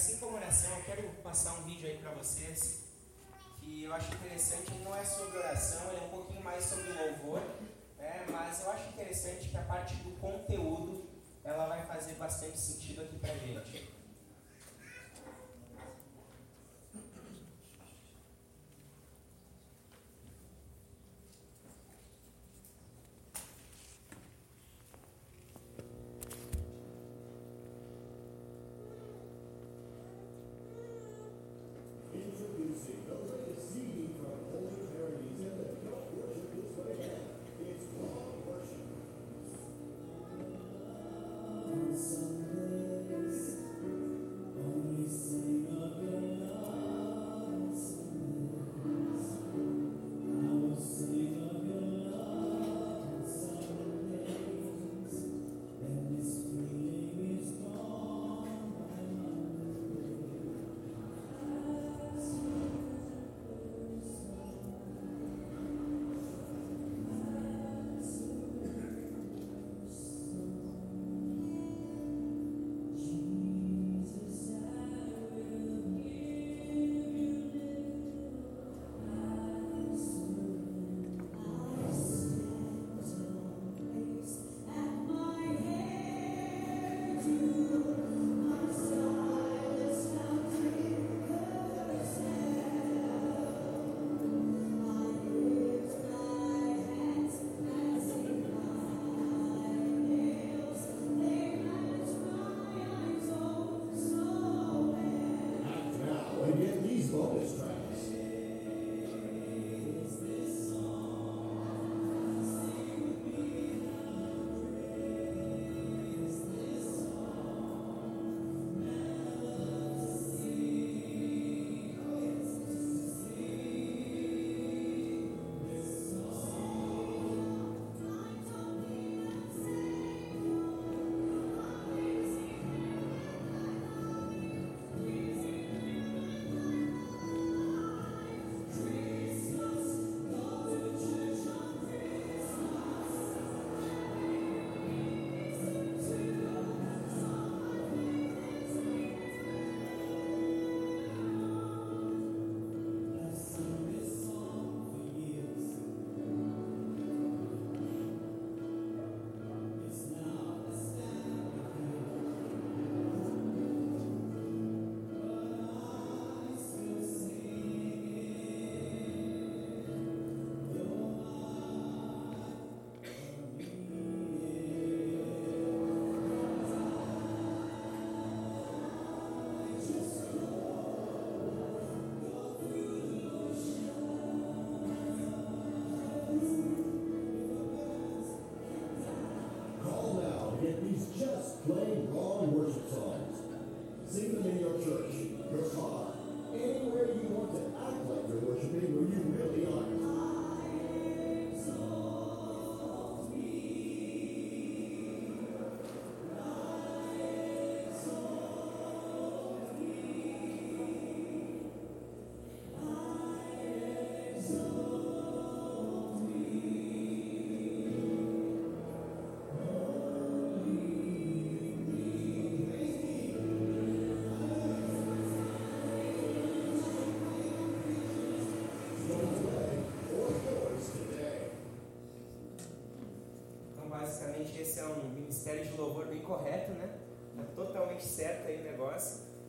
assim 0.00 0.16
como 0.16 0.36
oração, 0.36 0.74
eu 0.78 0.84
quero 0.84 1.02
passar 1.22 1.52
um 1.58 1.64
vídeo 1.64 1.86
aí 1.86 1.98
para 1.98 2.10
vocês 2.12 2.84
que 3.60 3.84
eu 3.84 3.92
acho 3.92 4.14
interessante. 4.14 4.72
Ele 4.72 4.82
não 4.82 4.96
é 4.96 5.04
sobre 5.04 5.36
oração, 5.36 5.90
ele 5.90 6.00
é 6.00 6.04
um 6.04 6.08
pouquinho 6.08 6.42
mais 6.42 6.64
sobre 6.64 6.90
louvor, 6.90 7.42
né? 7.98 8.24
mas 8.30 8.62
eu 8.62 8.70
acho 8.70 8.88
interessante 8.88 9.50
que 9.50 9.56
a 9.58 9.62
parte 9.62 9.94
do 9.96 10.18
conteúdo 10.18 11.06
ela 11.44 11.66
vai 11.66 11.84
fazer 11.84 12.14
bastante 12.14 12.58
sentido 12.58 13.02
aqui 13.02 13.18
para 13.18 13.34
gente. 13.34 13.90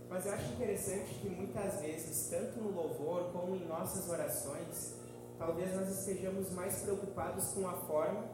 Mas 0.10 0.26
eu 0.26 0.34
acho 0.34 0.54
interessante 0.54 1.14
que 1.16 1.30
muitas 1.30 1.82
vezes, 1.82 2.30
tanto 2.30 2.60
no 2.60 2.72
louvor 2.72 3.32
como 3.32 3.56
em 3.56 3.66
nossas 3.66 4.10
orações, 4.10 4.96
talvez 5.38 5.74
nós 5.74 5.90
estejamos 5.90 6.52
mais 6.52 6.82
preocupados 6.82 7.54
com 7.54 7.68
a 7.68 7.74
forma 7.74 8.26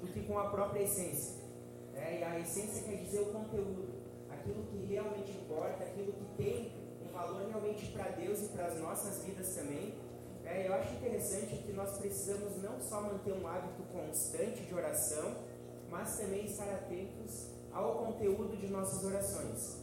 do 0.00 0.06
que 0.08 0.22
com 0.26 0.38
a 0.38 0.50
própria 0.50 0.82
essência. 0.82 1.42
É, 1.94 2.20
e 2.20 2.24
a 2.24 2.38
essência 2.38 2.82
quer 2.82 2.96
dizer 3.04 3.20
o 3.20 3.26
conteúdo, 3.26 3.88
aquilo 4.30 4.62
que 4.64 4.86
realmente 4.86 5.32
importa, 5.32 5.84
aquilo 5.84 6.12
que 6.12 6.24
tem 6.36 6.72
um 7.02 7.12
valor 7.12 7.46
realmente 7.46 7.92
para 7.92 8.10
Deus 8.10 8.42
e 8.42 8.48
para 8.48 8.66
as 8.66 8.78
nossas 8.78 9.24
vidas 9.24 9.54
também. 9.54 9.94
É, 10.44 10.66
eu 10.66 10.74
acho 10.74 10.94
interessante 10.94 11.62
que 11.62 11.72
nós 11.72 11.98
precisamos 11.98 12.62
não 12.62 12.80
só 12.80 13.00
manter 13.00 13.32
um 13.32 13.46
hábito 13.46 13.82
constante 13.92 14.62
de 14.62 14.74
oração, 14.74 15.36
mas 15.92 16.18
também 16.18 16.46
estar 16.46 16.68
atentos 16.68 17.52
ao 17.72 18.04
conteúdo 18.06 18.56
de 18.56 18.66
nossas 18.66 19.04
orações 19.04 19.82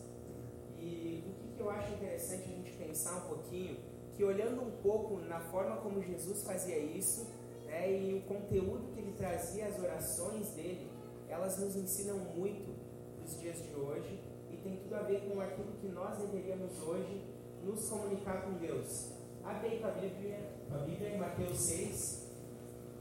que 1.60 1.64
eu 1.64 1.70
acho 1.70 1.94
interessante 1.94 2.44
a 2.44 2.56
gente 2.56 2.72
pensar 2.78 3.18
um 3.18 3.28
pouquinho, 3.28 3.78
que 4.16 4.24
olhando 4.24 4.62
um 4.62 4.72
pouco 4.82 5.20
na 5.20 5.42
forma 5.42 5.76
como 5.78 6.02
Jesus 6.02 6.42
fazia 6.44 6.78
isso, 6.80 7.28
né, 7.66 7.92
e 7.92 8.14
o 8.14 8.22
conteúdo 8.22 8.94
que 8.94 9.02
ele 9.02 9.12
trazia, 9.18 9.68
as 9.68 9.78
orações 9.78 10.52
dele, 10.52 10.90
elas 11.28 11.60
nos 11.60 11.76
ensinam 11.76 12.18
muito 12.18 12.74
nos 13.22 13.38
dias 13.38 13.62
de 13.62 13.76
hoje 13.76 14.22
e 14.50 14.56
tem 14.56 14.78
tudo 14.78 14.96
a 14.96 15.02
ver 15.02 15.30
com 15.30 15.42
aquilo 15.42 15.74
que 15.82 15.88
nós 15.88 16.18
deveríamos 16.18 16.82
hoje 16.82 17.26
nos 17.62 17.90
comunicar 17.90 18.44
com 18.44 18.54
Deus. 18.54 19.12
Abre 19.44 19.68
aí 19.68 19.84
a 19.84 19.92
Bíblia, 19.92 20.40
a 20.72 20.78
Bíblia 20.78 21.10
em 21.10 21.18
Mateus 21.18 21.58
6, 21.58 22.28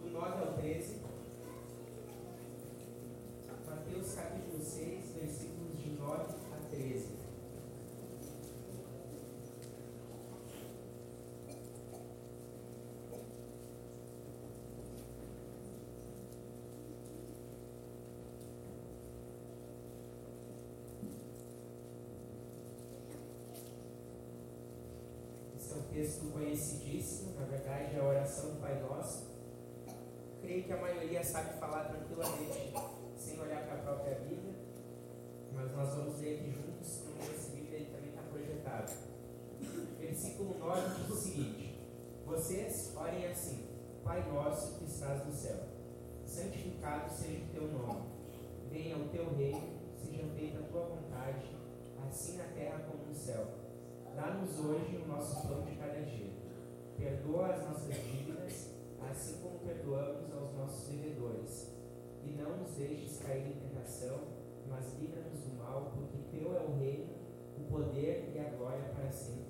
do 0.03 0.11
9 0.11 0.45
ao 0.45 0.55
13. 0.55 1.08
13. 6.79 7.09
Esse 25.57 25.73
é 25.73 25.77
um 25.77 25.83
texto 25.83 26.31
conhecidíssimo, 26.31 27.35
na 27.41 27.47
verdade 27.47 27.97
é 27.97 27.99
a 27.99 28.05
oração 28.05 28.55
do 28.55 28.61
Pai 28.61 28.81
Nosso. 28.81 29.27
Creio 30.41 30.63
que 30.63 30.73
a 30.73 30.81
maioria 30.81 31.25
sabe 31.25 31.59
falar 31.59 31.89
tranquilamente, 31.89 32.73
sem 33.17 33.41
olhar 33.41 33.67
para 33.67 33.75
a 33.75 33.83
própria 33.83 34.15
vida, 34.21 34.69
mas 35.53 35.73
nós 35.73 35.95
vamos 35.95 36.21
ler 36.21 36.39
aqui 36.39 36.51
juntos. 36.53 36.68
Versículo 40.19 40.59
9 40.59 40.81
diz 40.97 41.11
o 41.11 41.15
seguinte: 41.15 41.79
Vocês 42.27 42.93
orem 42.97 43.25
assim, 43.29 43.69
Pai 44.03 44.29
Nosso 44.33 44.77
que 44.77 44.85
estás 44.87 45.25
no 45.25 45.33
céu, 45.33 45.61
santificado 46.27 47.09
seja 47.09 47.45
o 47.45 47.53
teu 47.53 47.69
nome, 47.69 48.03
venha 48.69 48.97
o 48.97 49.09
teu 49.11 49.33
reino, 49.37 49.79
seja 49.95 50.27
feita 50.35 50.59
a 50.59 50.63
tua 50.63 50.87
vontade, 50.87 51.47
assim 52.05 52.37
na 52.37 52.47
terra 52.47 52.85
como 52.91 53.05
no 53.05 53.15
céu. 53.15 53.47
Dá-nos 54.17 54.59
hoje 54.59 54.97
o 54.97 55.07
nosso 55.07 55.47
pão 55.47 55.63
de 55.63 55.77
cada 55.77 56.03
dia. 56.03 56.33
Perdoa 56.97 57.55
as 57.55 57.69
nossas 57.69 57.95
dívidas, 57.95 58.71
assim 59.09 59.41
como 59.41 59.61
perdoamos 59.61 60.33
aos 60.33 60.53
nossos 60.57 60.89
devedores. 60.89 61.71
E 62.25 62.31
não 62.33 62.57
nos 62.57 62.73
deixes 62.73 63.21
cair 63.23 63.47
em 63.47 63.69
tentação, 63.69 64.19
mas 64.69 64.99
livra-nos 64.99 65.39
do 65.43 65.57
mal, 65.57 65.93
porque 65.95 66.37
teu 66.37 66.57
é 66.57 66.61
o 66.61 66.77
reino, 66.77 67.15
o 67.57 67.71
poder 67.71 68.33
e 68.35 68.39
a 68.41 68.51
glória 68.57 68.83
para 68.97 69.13
sempre. 69.13 69.48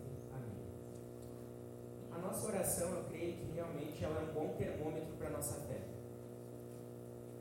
A 2.19 2.21
nossa 2.21 2.49
oração, 2.49 2.91
eu 2.91 3.05
creio 3.05 3.35
que 3.35 3.53
realmente 3.55 4.05
ela 4.05 4.21
é 4.21 4.25
um 4.25 4.35
bom 4.35 4.57
termômetro 4.59 5.15
para 5.17 5.29
a 5.29 5.31
nossa 5.31 5.55
fé. 5.69 5.81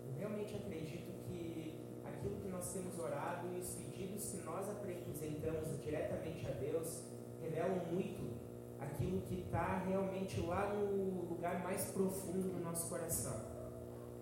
Eu 0.06 0.20
realmente 0.20 0.56
acredito 0.56 1.12
que 1.26 1.82
aquilo 2.06 2.36
que 2.36 2.48
nós 2.48 2.72
temos 2.72 3.00
orado 3.00 3.48
e 3.56 3.60
os 3.60 3.70
pedidos 3.70 4.30
que 4.30 4.38
nós 4.44 4.70
apresentamos 4.70 5.82
diretamente 5.84 6.46
a 6.46 6.52
Deus 6.52 7.02
revelam 7.42 7.88
muito 7.92 8.38
aquilo 8.80 9.22
que 9.22 9.42
está 9.42 9.80
realmente 9.80 10.40
lá 10.42 10.72
no 10.72 11.28
lugar 11.28 11.64
mais 11.64 11.86
profundo 11.86 12.48
do 12.48 12.60
nosso 12.64 12.88
coração. 12.88 13.34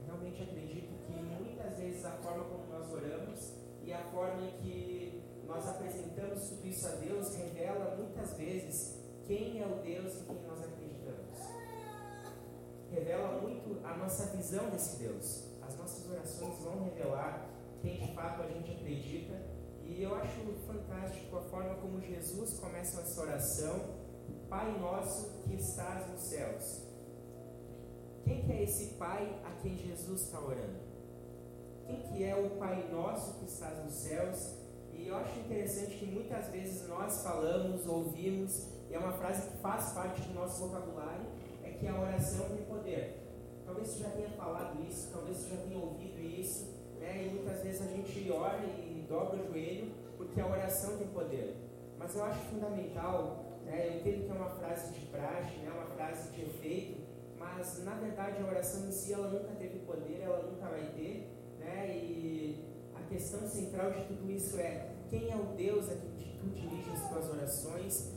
Realmente 0.06 0.42
acredito 0.42 0.96
que 1.06 1.12
muitas 1.12 1.78
vezes 1.78 2.06
a 2.06 2.12
forma 2.12 2.46
como 2.46 2.66
nós 2.68 2.94
oramos 2.94 3.52
e 3.84 3.92
a 3.92 4.00
forma 4.06 4.42
em 4.42 4.52
que 4.62 5.22
nós 5.46 5.68
apresentamos 5.68 6.48
tudo 6.48 6.66
isso 6.66 6.88
a 6.88 6.92
Deus 6.92 7.36
revela 7.36 7.98
muitas 7.98 8.38
vezes 8.38 9.05
quem 9.28 9.60
é 9.60 9.66
o 9.66 9.82
Deus 9.82 10.16
em 10.16 10.26
quem 10.26 10.44
nós 10.48 10.60
acreditamos. 10.60 11.40
Revela 12.92 13.42
muito 13.42 13.86
a 13.86 13.98
nossa 13.98 14.28
visão 14.36 14.70
desse 14.70 15.00
Deus. 15.00 15.46
As 15.62 15.76
nossas 15.78 16.10
orações 16.10 16.60
vão 16.60 16.84
revelar 16.84 17.50
quem 17.82 17.98
de 17.98 18.14
fato 18.14 18.44
a 18.44 18.48
gente 18.48 18.72
acredita. 18.72 19.34
E 19.84 20.02
eu 20.02 20.16
acho 20.16 20.42
fantástico 20.68 21.38
a 21.38 21.42
forma 21.42 21.76
como 21.76 22.02
Jesus 22.02 22.60
começa 22.60 23.02
essa 23.02 23.22
oração, 23.22 24.06
Pai 24.50 24.78
nosso 24.80 25.44
que 25.44 25.56
estás 25.56 26.10
nos 26.12 26.22
céus. 26.22 26.82
Quem 28.24 28.44
que 28.44 28.52
é 28.52 28.64
esse 28.64 28.94
Pai 28.96 29.40
a 29.44 29.52
quem 29.62 29.76
Jesus 29.78 30.22
está 30.22 30.40
orando? 30.40 30.80
Quem 31.86 32.02
que 32.02 32.24
é 32.24 32.36
o 32.36 32.58
Pai 32.58 32.88
nosso 32.92 33.40
que 33.40 33.46
estás 33.46 33.84
nos 33.84 33.94
céus? 33.94 34.56
E 34.94 35.08
eu 35.08 35.16
acho 35.18 35.40
interessante 35.40 35.98
que 35.98 36.06
muitas 36.06 36.48
vezes 36.50 36.88
nós 36.88 37.22
falamos, 37.22 37.86
ouvimos, 37.86 38.75
e 38.90 38.94
é 38.94 39.00
uma 39.00 39.14
frase 39.14 39.50
que 39.50 39.58
faz 39.58 39.94
parte 39.94 40.22
do 40.22 40.34
nosso 40.34 40.68
vocabulário, 40.68 41.26
é 41.64 41.72
que 41.72 41.88
a 41.88 42.00
oração 42.00 42.50
tem 42.50 42.66
poder. 42.66 43.22
Talvez 43.66 43.88
você 43.88 44.04
já 44.04 44.10
tenha 44.10 44.30
falado 44.30 44.82
isso, 44.88 45.12
talvez 45.12 45.38
você 45.38 45.56
já 45.56 45.62
tenha 45.64 45.78
ouvido 45.78 46.20
isso, 46.22 46.66
né? 47.00 47.28
e 47.28 47.34
muitas 47.34 47.64
vezes 47.64 47.82
a 47.82 47.92
gente 47.92 48.32
ora 48.32 48.64
e 48.64 49.06
dobra 49.10 49.42
o 49.42 49.48
joelho 49.48 49.92
porque 50.18 50.40
a 50.40 50.48
oração 50.48 50.98
tem 50.98 51.08
poder. 51.08 51.56
Mas 51.98 52.16
eu 52.16 52.24
acho 52.24 52.40
fundamental, 52.46 53.44
né? 53.66 53.88
eu 53.88 54.00
entendo 54.00 54.26
que 54.26 54.32
é 54.32 54.34
uma 54.34 54.50
frase 54.52 54.94
de 54.94 55.06
praxe, 55.08 55.58
né? 55.58 55.72
uma 55.72 55.88
frase 55.96 56.32
de 56.32 56.42
efeito, 56.42 57.02
mas 57.40 57.84
na 57.84 57.96
verdade 57.96 58.42
a 58.42 58.48
oração 58.48 58.88
em 58.88 58.92
si 58.92 59.14
ela 59.14 59.28
nunca 59.30 59.54
teve 59.56 59.80
poder, 59.80 60.22
ela 60.22 60.44
nunca 60.44 60.68
vai 60.68 60.86
ter, 60.96 61.28
né? 61.60 61.90
e 61.90 62.64
a 62.94 63.02
questão 63.10 63.48
central 63.48 63.92
de 63.92 64.06
tudo 64.06 64.30
isso 64.32 64.60
é 64.60 64.92
quem 65.10 65.32
é 65.32 65.36
o 65.36 65.56
Deus 65.56 65.90
a 65.90 65.96
quem 65.96 66.38
tu 66.40 66.48
dirige 66.50 66.92
as 66.92 67.10
tuas 67.10 67.30
orações 67.30 68.16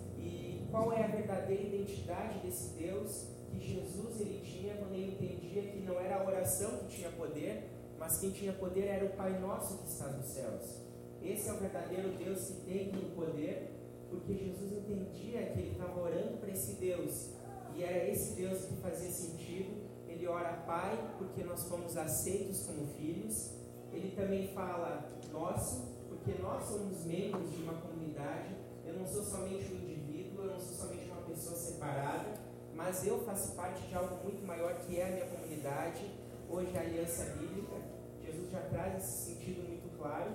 qual 0.70 0.92
é 0.92 1.04
a 1.04 1.08
verdadeira 1.08 1.62
identidade 1.62 2.38
desse 2.40 2.74
Deus 2.74 3.26
que 3.50 3.58
Jesus 3.60 4.20
ele 4.20 4.40
tinha 4.44 4.76
quando 4.76 4.94
ele 4.94 5.12
entendia 5.12 5.62
que 5.62 5.80
não 5.80 5.98
era 5.98 6.16
a 6.16 6.26
oração 6.26 6.78
que 6.78 6.96
tinha 6.96 7.10
poder, 7.10 7.68
mas 7.98 8.18
quem 8.20 8.30
tinha 8.30 8.52
poder 8.52 8.86
era 8.86 9.04
o 9.04 9.10
Pai 9.10 9.38
Nosso 9.38 9.78
que 9.78 9.88
está 9.88 10.08
nos 10.08 10.26
céus. 10.26 10.80
Esse 11.22 11.48
é 11.48 11.52
o 11.52 11.58
verdadeiro 11.58 12.10
Deus 12.16 12.46
que 12.46 12.60
tem 12.62 12.88
o 12.90 13.10
poder, 13.16 13.70
porque 14.10 14.34
Jesus 14.34 14.72
entendia 14.72 15.46
que 15.46 15.58
ele 15.58 15.70
estava 15.72 16.00
orando 16.00 16.38
para 16.38 16.50
esse 16.50 16.74
Deus, 16.74 17.30
e 17.74 17.82
era 17.82 18.08
esse 18.08 18.34
Deus 18.34 18.64
que 18.64 18.76
fazia 18.76 19.10
sentido. 19.10 19.88
Ele 20.08 20.26
ora 20.26 20.64
Pai, 20.66 21.14
porque 21.18 21.44
nós 21.44 21.64
fomos 21.68 21.96
aceitos 21.96 22.66
como 22.66 22.86
filhos. 22.86 23.52
Ele 23.92 24.14
também 24.16 24.48
fala 24.48 25.08
nosso, 25.32 25.86
porque 26.08 26.40
nós 26.42 26.64
somos 26.64 27.04
membros 27.04 27.50
de 27.52 27.62
uma 27.62 27.74
comunidade. 27.74 28.54
Eu 28.84 28.94
não 28.94 29.06
sou 29.06 29.22
somente 29.22 29.72
um 29.72 29.76
indivíduo, 29.76 30.07
não 30.58 30.64
sou 30.64 30.88
somente 30.88 31.08
uma 31.08 31.22
pessoa 31.22 31.54
separada, 31.54 32.34
mas 32.74 33.06
eu 33.06 33.20
faço 33.20 33.54
parte 33.54 33.86
de 33.86 33.94
algo 33.94 34.16
muito 34.24 34.44
maior 34.44 34.74
que 34.80 34.98
é 34.98 35.06
a 35.06 35.10
minha 35.12 35.26
comunidade. 35.26 36.04
Hoje 36.50 36.76
a 36.76 36.80
aliança 36.80 37.24
bíblica, 37.36 37.76
Jesus 38.20 38.50
já 38.50 38.60
traz 38.62 39.04
esse 39.04 39.34
sentido 39.34 39.68
muito 39.68 39.96
claro. 39.96 40.32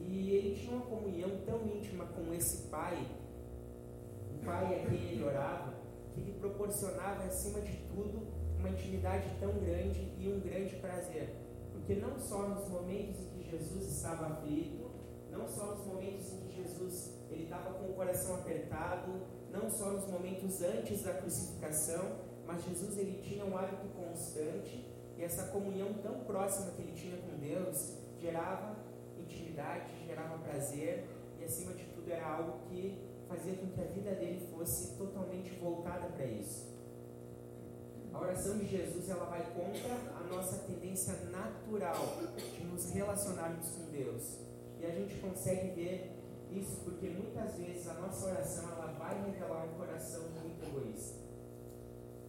E 0.00 0.30
ele 0.30 0.56
tinha 0.56 0.74
uma 0.74 0.86
comunhão 0.86 1.30
tão 1.44 1.66
íntima 1.66 2.06
com 2.06 2.32
esse 2.32 2.68
Pai, 2.68 3.06
o 4.34 4.42
Pai 4.42 4.64
a 4.64 4.88
quem 4.88 5.10
ele 5.10 5.22
orava, 5.22 5.74
que 6.14 6.22
lhe 6.22 6.32
proporcionava, 6.40 7.24
acima 7.24 7.60
de 7.60 7.76
tudo, 7.88 8.26
uma 8.58 8.70
intimidade 8.70 9.28
tão 9.38 9.52
grande 9.52 10.14
e 10.18 10.32
um 10.32 10.40
grande 10.40 10.76
prazer. 10.76 11.36
Porque 11.72 11.96
não 11.96 12.18
só 12.18 12.48
nos 12.48 12.66
momentos 12.68 13.20
em 13.20 13.28
que 13.28 13.50
Jesus 13.50 13.84
estava 13.84 14.28
aflito, 14.28 14.90
não 15.30 15.46
só 15.46 15.66
nos 15.74 15.84
momentos 15.84 16.32
em 16.32 16.38
que 16.38 16.56
Jesus 16.56 17.19
ele 17.34 17.44
estava 17.44 17.74
com 17.74 17.90
o 17.90 17.94
coração 17.94 18.36
apertado, 18.36 19.22
não 19.50 19.70
só 19.70 19.90
nos 19.90 20.06
momentos 20.06 20.62
antes 20.62 21.02
da 21.02 21.14
crucificação, 21.14 22.18
mas 22.46 22.64
Jesus 22.64 22.98
ele 22.98 23.20
tinha 23.22 23.44
um 23.44 23.56
hábito 23.56 23.86
constante 23.88 24.84
e 25.16 25.22
essa 25.22 25.48
comunhão 25.48 25.94
tão 26.02 26.20
próxima 26.20 26.72
que 26.72 26.82
ele 26.82 26.92
tinha 26.92 27.16
com 27.18 27.38
Deus 27.38 27.94
gerava 28.18 28.76
intimidade, 29.18 29.92
gerava 30.06 30.38
prazer 30.38 31.04
e 31.40 31.44
acima 31.44 31.74
de 31.74 31.84
tudo 31.84 32.10
era 32.10 32.26
algo 32.26 32.58
que 32.68 32.98
fazia 33.28 33.54
com 33.54 33.68
que 33.68 33.80
a 33.80 33.84
vida 33.84 34.10
dele 34.12 34.48
fosse 34.52 34.96
totalmente 34.96 35.50
voltada 35.60 36.08
para 36.08 36.24
isso. 36.24 36.68
A 38.12 38.20
oração 38.20 38.58
de 38.58 38.66
Jesus 38.66 39.08
ela 39.08 39.26
vai 39.26 39.42
contra 39.52 39.94
a 40.18 40.34
nossa 40.34 40.58
tendência 40.66 41.14
natural 41.30 42.18
de 42.36 42.64
nos 42.64 42.90
relacionarmos 42.90 43.70
com 43.70 43.90
Deus. 43.92 44.38
E 44.80 44.86
a 44.86 44.90
gente 44.90 45.14
consegue 45.20 45.68
ver 45.70 46.19
isso 46.52 46.80
porque 46.84 47.08
muitas 47.08 47.56
vezes 47.56 47.88
a 47.88 47.94
nossa 47.94 48.26
oração 48.26 48.64
ela 48.70 48.92
vai 48.98 49.22
revelar 49.24 49.64
um 49.64 49.78
coração 49.78 50.22
muito 50.42 50.64
egoísta. 50.64 51.18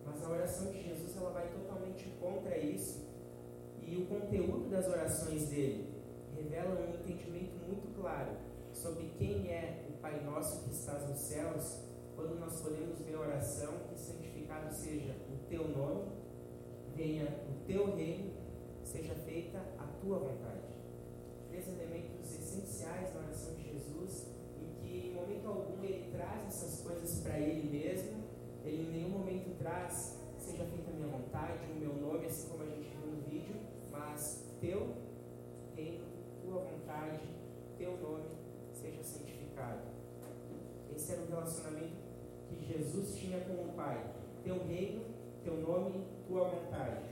Mas 0.05 0.23
a 0.23 0.29
oração 0.29 0.71
de 0.71 0.83
Jesus 0.83 1.15
ela 1.17 1.31
vai 1.31 1.47
totalmente 1.49 2.09
contra 2.19 2.57
isso. 2.57 3.01
E 3.81 3.95
o 3.97 4.05
conteúdo 4.05 4.69
das 4.69 4.87
orações 4.87 5.49
dele 5.49 5.89
revela 6.35 6.79
um 6.79 6.93
entendimento 6.93 7.57
muito 7.67 7.93
claro 7.99 8.31
sobre 8.73 9.11
quem 9.17 9.49
é 9.49 9.85
o 9.89 9.93
Pai 10.01 10.23
Nosso 10.23 10.63
que 10.63 10.71
estás 10.71 11.07
nos 11.07 11.19
céus, 11.19 11.79
quando 12.15 12.39
nós 12.39 12.61
podemos 12.61 12.99
ver 12.99 13.15
a 13.15 13.19
oração 13.19 13.73
que 13.89 13.99
santificado 13.99 14.73
seja 14.73 15.15
o 15.29 15.47
teu 15.49 15.67
nome, 15.67 16.11
venha 16.95 17.25
o 17.49 17.65
teu 17.65 17.95
reino, 17.95 18.31
seja 18.83 19.13
feita 19.15 19.59
a 19.77 19.85
tua 20.01 20.19
vontade. 20.19 20.61
Três 21.49 21.67
elementos 21.67 22.33
essenciais 22.33 23.13
na 23.13 23.21
oração 23.21 23.53
de 23.55 23.60
Jesus, 23.71 24.27
em 24.59 24.73
que 24.81 25.07
em 25.07 25.13
momento 25.13 25.47
algum 25.47 25.83
ele 25.83 26.11
traz 26.11 26.45
essas 26.47 26.81
coisas 26.81 27.19
para 27.21 27.39
ele 27.39 27.69
mesmo, 27.69 28.23
ele 28.65 28.83
em 28.83 28.91
nenhum 28.91 29.09
momento 29.09 29.57
traz, 29.57 30.19
seja 30.37 30.65
feita 30.65 30.91
a 30.91 30.93
minha 30.93 31.07
vontade, 31.07 31.71
o 31.71 31.79
meu 31.79 31.93
nome, 31.95 32.25
assim 32.25 32.49
como 32.49 32.63
a 32.63 32.65
gente 32.65 32.89
viu 32.89 33.15
no 33.15 33.21
vídeo, 33.21 33.55
mas 33.91 34.45
teu 34.59 34.95
reino, 35.75 36.05
tua 36.41 36.59
vontade, 36.61 37.21
teu 37.77 37.97
nome 37.97 38.29
seja 38.73 39.03
santificado. 39.03 39.81
Esse 40.95 41.13
era 41.13 41.21
o 41.21 41.27
relacionamento 41.27 41.95
que 42.49 42.65
Jesus 42.65 43.15
tinha 43.15 43.39
com 43.41 43.53
o 43.53 43.73
Pai. 43.73 44.05
Teu 44.43 44.63
reino, 44.65 45.03
teu 45.43 45.55
nome, 45.57 46.05
tua 46.27 46.49
vontade. 46.49 47.11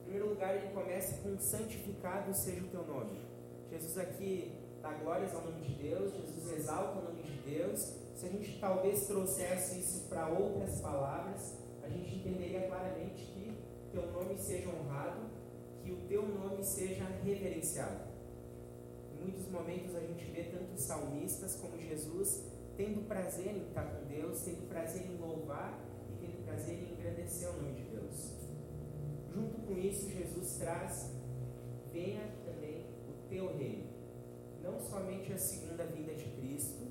Em 0.00 0.02
primeiro 0.02 0.30
lugar, 0.30 0.56
ele 0.56 0.72
começa 0.72 1.22
com 1.22 1.38
santificado 1.38 2.34
seja 2.34 2.64
o 2.64 2.68
teu 2.68 2.86
nome. 2.86 3.37
Jesus 3.78 3.96
aqui 3.98 4.52
dá 4.82 4.92
glórias 4.94 5.32
ao 5.32 5.44
nome 5.44 5.60
de 5.60 5.74
Deus, 5.74 6.12
Jesus 6.12 6.52
exalta 6.52 6.98
o 6.98 7.04
nome 7.04 7.22
de 7.22 7.38
Deus. 7.48 7.80
Se 8.16 8.26
a 8.26 8.28
gente 8.28 8.58
talvez 8.58 9.06
trouxesse 9.06 9.78
isso 9.78 10.08
para 10.08 10.28
outras 10.28 10.80
palavras, 10.80 11.54
a 11.84 11.88
gente 11.88 12.16
entenderia 12.16 12.66
claramente 12.66 13.24
que 13.26 13.56
teu 13.92 14.10
nome 14.10 14.36
seja 14.36 14.68
honrado, 14.68 15.30
que 15.84 15.92
o 15.92 15.96
teu 16.08 16.26
nome 16.26 16.64
seja 16.64 17.04
reverenciado. 17.22 18.00
Em 19.12 19.22
muitos 19.22 19.46
momentos 19.48 19.94
a 19.94 20.00
gente 20.00 20.24
vê 20.24 20.42
tanto 20.44 20.76
salmistas 20.76 21.54
como 21.54 21.78
Jesus 21.78 22.42
tendo 22.76 23.06
prazer 23.06 23.46
em 23.46 23.68
estar 23.68 23.84
com 23.84 24.06
Deus, 24.06 24.42
tendo 24.42 24.68
prazer 24.68 25.06
em 25.06 25.16
louvar 25.18 25.78
e 26.10 26.26
tendo 26.26 26.44
prazer 26.44 26.74
em 26.74 26.94
engrandecer 26.94 27.48
o 27.50 27.62
nome 27.62 27.74
de 27.74 27.82
Deus. 27.82 28.32
Junto 29.32 29.56
com 29.60 29.78
isso, 29.78 30.10
Jesus 30.10 30.56
traz: 30.58 31.12
venha 31.92 32.28
teu 33.28 33.56
reino. 33.56 33.86
Não 34.62 34.78
somente 34.80 35.32
a 35.32 35.38
segunda 35.38 35.84
vinda 35.84 36.14
de 36.14 36.24
Cristo, 36.24 36.86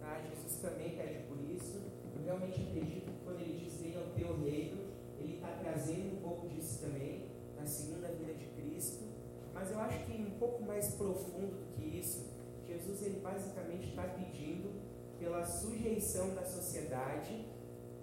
tá? 0.00 0.20
Jesus 0.20 0.60
também 0.60 0.96
pede 0.96 1.24
por 1.24 1.38
isso. 1.38 1.80
Eu 2.16 2.24
realmente 2.24 2.60
acredito 2.62 3.10
que 3.12 3.24
quando 3.24 3.40
ele 3.40 3.58
diz 3.64 3.80
venha 3.80 4.00
o 4.00 4.10
teu 4.14 4.40
reino, 4.42 4.90
ele 5.18 5.34
está 5.34 5.48
trazendo 5.62 6.16
um 6.16 6.20
pouco 6.22 6.48
disso 6.48 6.80
também, 6.80 7.26
da 7.56 7.66
segunda 7.66 8.08
vinda 8.08 8.34
de 8.34 8.46
Cristo. 8.46 9.04
Mas 9.52 9.70
eu 9.70 9.78
acho 9.80 10.06
que 10.06 10.12
um 10.12 10.38
pouco 10.38 10.62
mais 10.64 10.94
profundo 10.94 11.54
do 11.54 11.76
que 11.76 11.98
isso, 11.98 12.26
Jesus 12.66 13.02
ele 13.02 13.20
basicamente 13.20 13.90
está 13.90 14.04
pedindo 14.04 14.70
pela 15.18 15.44
sujeição 15.44 16.34
da 16.34 16.44
sociedade 16.44 17.44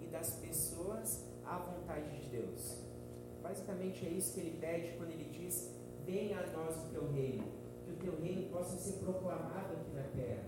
e 0.00 0.06
das 0.06 0.30
pessoas 0.36 1.24
à 1.44 1.58
vontade 1.58 2.20
de 2.20 2.28
Deus. 2.28 2.78
Basicamente 3.42 4.06
é 4.06 4.10
isso 4.10 4.34
que 4.34 4.40
ele 4.40 4.58
pede 4.60 4.96
quando 4.96 5.10
ele 5.10 5.28
diz: 5.30 5.74
Venha 6.04 6.38
a 6.38 6.46
nós 6.48 6.76
o 6.76 6.88
teu 6.90 7.10
reino, 7.10 7.44
que 7.88 7.94
o 7.94 7.96
teu 7.96 8.20
reino 8.20 8.50
possa 8.50 8.76
ser 8.76 8.98
proclamado 8.98 9.74
aqui 9.74 9.90
na 9.94 10.02
terra, 10.02 10.44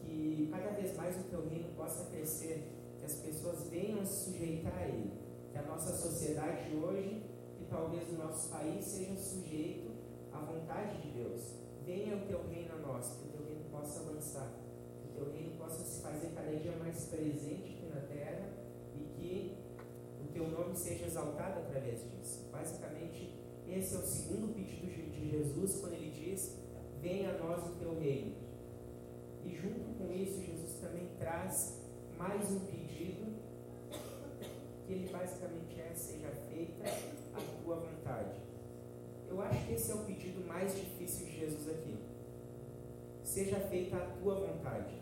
que 0.00 0.48
cada 0.50 0.70
vez 0.70 0.96
mais 0.96 1.16
o 1.16 1.24
teu 1.28 1.48
reino 1.48 1.68
possa 1.76 2.10
crescer, 2.10 2.68
que 2.98 3.04
as 3.04 3.14
pessoas 3.16 3.68
venham 3.68 4.04
se 4.04 4.30
sujeitar 4.30 4.76
a 4.76 4.88
ele, 4.88 5.12
que 5.50 5.58
a 5.58 5.62
nossa 5.62 5.96
sociedade 5.96 6.74
hoje, 6.74 7.22
que 7.56 7.64
talvez 7.66 8.08
o 8.10 8.14
nosso 8.14 8.50
país 8.50 8.84
seja 8.84 9.14
sujeito 9.16 9.90
à 10.32 10.40
vontade 10.40 11.00
de 11.02 11.10
Deus. 11.10 11.54
Venha 11.84 12.16
o 12.16 12.26
teu 12.26 12.46
reino 12.48 12.74
a 12.74 12.78
nós, 12.78 13.16
que 13.16 13.28
o 13.28 13.30
teu 13.30 13.46
reino 13.46 13.64
possa 13.70 14.00
avançar, 14.00 14.52
que 15.02 15.08
o 15.08 15.24
teu 15.24 15.32
reino 15.32 15.56
possa 15.58 15.84
se 15.84 16.02
fazer 16.02 16.28
cada 16.34 16.54
dia 16.56 16.76
mais 16.76 17.04
presente 17.06 17.74
aqui 17.74 17.90
na 17.92 18.00
terra 18.02 18.48
e 18.94 19.04
que 19.18 19.56
o 20.24 20.32
teu 20.32 20.48
nome 20.48 20.76
seja 20.76 21.06
exaltado 21.06 21.60
através 21.60 22.00
disso. 22.10 22.48
Basicamente, 22.50 23.34
esse 23.68 23.94
é 23.94 23.98
o 23.98 24.02
segundo 24.02 24.54
pedido 24.54 25.10
de 25.10 25.30
Jesus 25.30 25.80
quando 25.80 25.94
ele 25.94 26.10
diz: 26.10 26.56
Venha 27.02 27.30
a 27.30 27.38
nós 27.38 27.66
o 27.66 27.74
teu 27.80 27.98
reino. 27.98 28.32
E 29.44 29.52
junto 29.56 29.98
com 29.98 30.12
isso, 30.12 30.40
Jesus 30.40 30.78
também 30.80 31.08
traz 31.18 31.80
mais 32.16 32.48
um 32.48 32.60
pedido, 32.60 33.26
que 34.86 34.92
ele 34.92 35.12
basicamente 35.12 35.80
é: 35.80 35.92
Seja 35.96 36.28
feita 36.48 36.84
a 37.34 37.62
tua 37.64 37.74
vontade. 37.74 38.36
Eu 39.28 39.42
acho 39.42 39.66
que 39.66 39.72
esse 39.72 39.90
é 39.90 39.94
o 39.96 40.04
pedido 40.04 40.46
mais 40.46 40.76
difícil 40.76 41.26
de 41.26 41.40
Jesus 41.40 41.68
aqui. 41.70 41.96
Seja 43.24 43.56
feita 43.58 43.96
a 43.96 44.06
tua 44.20 44.36
vontade. 44.36 44.94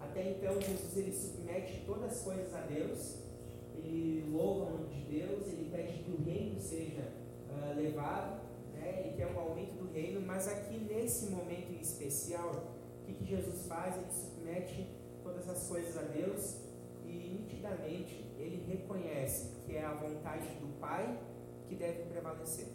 Até 0.00 0.30
então, 0.30 0.60
Jesus 0.60 0.96
ele 0.96 1.12
submete 1.12 1.82
todas 1.84 2.12
as 2.12 2.22
coisas 2.22 2.54
a 2.54 2.60
Deus, 2.60 3.16
ele 3.76 4.30
louva 4.30 4.66
o 4.66 4.78
nome 4.78 4.94
de 4.94 5.18
Deus, 5.18 5.48
ele 5.48 5.70
pede 5.72 6.04
que 6.04 6.10
o 6.12 6.22
reino 6.22 6.60
seja 6.60 7.02
uh, 7.50 7.74
levado, 7.74 8.40
né? 8.74 9.02
ele 9.04 9.16
quer 9.16 9.26
um 9.34 9.38
aumento 9.40 9.72
do 9.74 9.92
reino, 9.92 10.20
mas 10.20 10.46
aqui 10.46 10.82
nesse 11.02 11.26
momento 11.26 11.72
em 11.72 11.80
especial, 11.80 12.50
o 13.02 13.04
que, 13.04 13.14
que 13.14 13.24
Jesus 13.24 13.66
faz? 13.66 13.96
Ele 13.96 14.12
submete 14.12 14.88
todas 15.22 15.48
as 15.48 15.66
coisas 15.66 15.98
a 15.98 16.02
Deus 16.02 16.58
e 17.04 17.40
nitidamente 17.40 18.24
ele 18.38 18.64
reconhece 18.70 19.50
que 19.66 19.76
é 19.76 19.84
a 19.84 19.94
vontade 19.94 20.46
do 20.60 20.78
Pai 20.78 21.18
que 21.68 21.74
deve 21.74 22.04
prevalecer. 22.04 22.68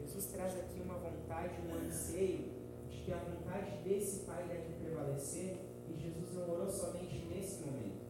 Jesus 0.00 0.26
traz 0.26 0.54
aqui 0.54 0.80
uma 0.80 0.98
vontade, 0.98 1.54
um 1.66 1.74
anseio 1.86 2.52
de 2.90 2.98
que 2.98 3.12
a 3.12 3.18
vontade 3.18 3.70
desse 3.82 4.26
Pai 4.26 4.46
deve 4.46 4.74
prevalecer 4.84 5.56
e 5.88 5.98
Jesus 5.98 6.34
não 6.34 6.50
orou 6.50 6.68
somente 6.68 7.24
nesse 7.26 7.64
momento. 7.64 8.02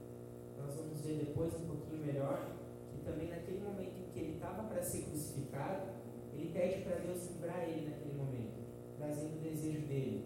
Nós 0.58 0.74
vamos 0.74 1.00
ver 1.02 1.24
depois 1.24 1.54
um 1.54 1.66
pouquinho 1.66 2.04
melhor 2.04 2.56
que 2.90 3.04
também 3.04 3.28
naquele 3.28 3.60
momento 3.60 3.96
em 4.00 4.10
que 4.12 4.18
ele 4.18 4.34
estava 4.34 4.64
para 4.64 4.82
ser 4.82 5.02
crucificado, 5.02 5.92
ele 6.32 6.50
pede 6.52 6.82
para 6.82 6.96
Deus 6.96 7.28
livrar 7.28 7.62
ele 7.68 7.90
naquele 7.90 8.14
momento, 8.14 8.41
trazendo 9.02 9.36
o 9.36 9.40
desejo 9.40 9.80
dele. 9.88 10.24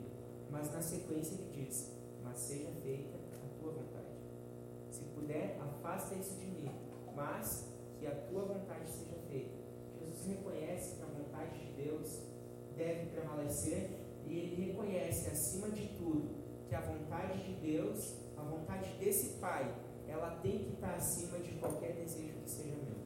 Mas 0.50 0.70
na 0.70 0.82
sequência 0.82 1.34
ele 1.34 1.64
diz: 1.64 1.90
Mas 2.22 2.38
seja 2.38 2.70
feita 2.82 3.16
a 3.42 3.58
tua 3.58 3.72
vontade. 3.72 4.06
Se 4.90 5.02
puder, 5.14 5.58
afasta 5.60 6.14
isso 6.14 6.36
de 6.36 6.46
mim, 6.46 6.70
mas 7.14 7.66
que 7.98 8.06
a 8.06 8.14
tua 8.14 8.42
vontade 8.44 8.88
seja 8.90 9.16
feita. 9.30 9.56
Jesus 9.98 10.26
reconhece 10.26 10.96
que 10.96 11.02
a 11.02 11.06
vontade 11.06 11.58
de 11.58 11.82
Deus 11.82 12.22
deve 12.76 13.06
prevalecer 13.06 13.90
e 14.26 14.38
ele 14.38 14.66
reconhece, 14.66 15.30
acima 15.30 15.70
de 15.70 15.88
tudo, 15.96 16.28
que 16.68 16.74
a 16.74 16.80
vontade 16.80 17.42
de 17.42 17.54
Deus, 17.60 18.16
a 18.36 18.42
vontade 18.42 18.92
desse 18.98 19.38
Pai, 19.38 19.74
ela 20.06 20.36
tem 20.42 20.58
que 20.58 20.72
estar 20.74 20.94
acima 20.94 21.38
de 21.38 21.52
qualquer 21.54 21.94
desejo 21.94 22.38
que 22.40 22.50
seja 22.50 22.76
meu. 22.76 22.96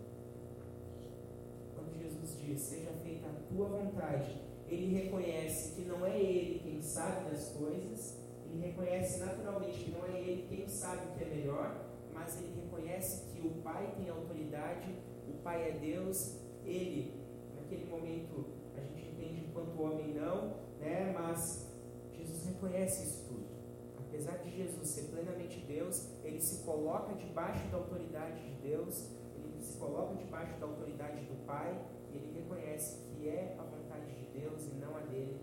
Quando 1.75 1.97
Jesus 1.97 2.39
diz, 2.39 2.61
seja 2.61 2.91
feita 3.03 3.29
a 3.29 3.55
tua 3.55 3.69
vontade, 3.69 4.50
ele 4.71 4.95
reconhece 4.95 5.75
que 5.75 5.83
não 5.83 6.07
é 6.07 6.17
ele 6.17 6.61
quem 6.61 6.81
sabe 6.81 7.29
das 7.29 7.49
coisas, 7.51 8.17
ele 8.47 8.67
reconhece 8.67 9.19
naturalmente 9.19 9.85
que 9.85 9.91
não 9.91 10.07
é 10.07 10.21
ele 10.21 10.47
quem 10.49 10.69
sabe 10.69 11.09
o 11.09 11.19
que 11.19 11.25
é 11.25 11.27
melhor, 11.27 11.87
mas 12.15 12.39
ele 12.39 12.61
reconhece 12.63 13.25
que 13.31 13.47
o 13.47 13.51
Pai 13.63 13.93
tem 13.97 14.09
autoridade, 14.09 14.95
o 15.29 15.43
Pai 15.43 15.71
é 15.71 15.73
Deus, 15.73 16.37
ele, 16.65 17.21
naquele 17.57 17.87
momento, 17.87 18.47
a 18.77 18.81
gente 18.81 19.09
entende 19.11 19.47
enquanto 19.49 19.83
homem 19.83 20.15
não, 20.15 20.55
né? 20.79 21.13
mas 21.19 21.69
Jesus 22.17 22.47
reconhece 22.47 23.09
isso 23.09 23.27
tudo. 23.27 23.51
Apesar 23.99 24.39
de 24.39 24.51
Jesus 24.57 24.89
ser 24.89 25.03
plenamente 25.09 25.61
Deus, 25.67 26.09
ele 26.25 26.41
se 26.41 26.65
coloca 26.65 27.15
debaixo 27.15 27.67
da 27.69 27.79
autoridade 27.79 28.41
de 28.43 28.55
Deus, 28.69 29.11
ele 29.37 29.63
se 29.63 29.79
coloca 29.79 30.15
debaixo 30.15 30.59
da 30.61 30.67
autoridade 30.67 31.23
do 31.23 31.45
Pai, 31.45 31.81
e 32.13 32.17
ele 32.17 32.41
reconhece 32.41 32.99
que 33.11 33.29
é 33.29 33.57
a 33.59 33.70
Deus 34.41 34.67
e 34.67 34.75
não 34.75 34.97
a 34.97 35.01
dele 35.01 35.39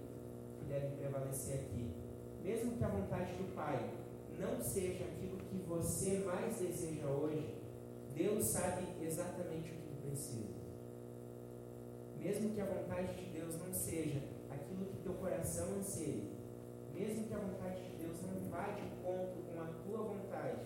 que 0.58 0.66
deve 0.66 0.96
prevalecer 0.98 1.62
aqui. 1.62 1.92
Mesmo 2.44 2.78
que 2.78 2.84
a 2.84 2.88
vontade 2.88 3.34
do 3.34 3.54
Pai 3.56 3.90
não 4.40 4.62
seja 4.62 5.04
aquilo 5.06 5.38
que 5.38 5.58
você 5.68 6.20
mais 6.20 6.58
deseja 6.58 7.08
hoje, 7.08 7.56
Deus 8.14 8.46
sabe 8.46 8.86
exatamente 9.02 9.72
o 9.72 9.76
que 9.76 10.08
precisa. 10.08 10.58
Mesmo 12.18 12.54
que 12.54 12.62
a 12.62 12.66
vontade 12.66 13.14
de 13.16 13.32
Deus 13.32 13.56
não 13.60 13.74
seja 13.74 14.22
aquilo 14.50 14.86
que 14.86 14.98
teu 15.04 15.14
coração 15.14 15.76
anseia, 15.78 16.30
mesmo 16.94 17.28
que 17.28 17.34
a 17.34 17.40
vontade 17.40 17.84
de 17.84 17.98
Deus 18.04 18.18
não 18.24 18.50
vá 18.50 18.68
de 18.70 18.82
encontro 18.82 19.44
com 19.44 19.62
a 19.62 19.68
tua 19.84 20.04
vontade, 20.04 20.62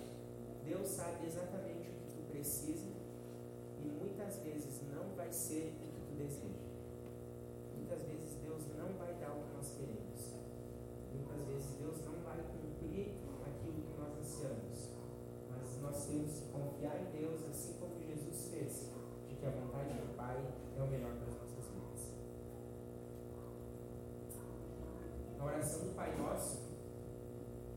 Deus 0.66 0.88
sabe 0.88 1.26
exatamente 1.26 1.90
o 1.90 1.94
que 1.94 2.14
tu 2.14 2.32
precisa 2.32 2.88
e 3.84 3.88
muitas 3.88 4.38
vezes 4.38 4.82
não 4.94 5.16
vai 5.16 5.32
ser 5.32 5.74
o 5.76 5.84
que 5.84 5.92
tu 5.92 6.16
deseja. 6.18 6.71
Muitas 7.91 8.07
vezes 8.07 8.36
Deus 8.41 8.63
não 8.77 8.88
vai 8.98 9.13
dar 9.19 9.36
o 9.36 9.43
que 9.43 9.53
nós 9.53 9.67
queremos. 9.75 10.31
Muitas 11.12 11.45
vezes 11.45 11.71
Deus 11.77 11.98
não 12.05 12.24
vai 12.24 12.38
cumprir 12.39 13.19
aquilo 13.43 13.83
que 13.83 14.00
nós 14.00 14.17
ansiamos. 14.17 14.91
Mas 15.50 15.81
nós 15.81 16.05
temos 16.05 16.39
que 16.39 16.45
confiar 16.53 16.95
em 17.01 17.19
Deus, 17.19 17.43
assim 17.51 17.74
como 17.81 18.00
Jesus 18.00 18.48
fez, 18.48 18.88
de 19.27 19.36
que 19.36 19.45
a 19.45 19.50
vontade 19.50 19.93
do 19.95 20.15
Pai 20.15 20.38
é 20.77 20.81
o 20.81 20.88
melhor 20.88 21.12
para 21.17 21.27
as 21.27 21.36
nossas 21.36 21.67
vidas. 21.67 22.13
Na 25.38 25.43
oração 25.43 25.88
do 25.88 25.93
Pai 25.93 26.15
Nosso, 26.15 26.62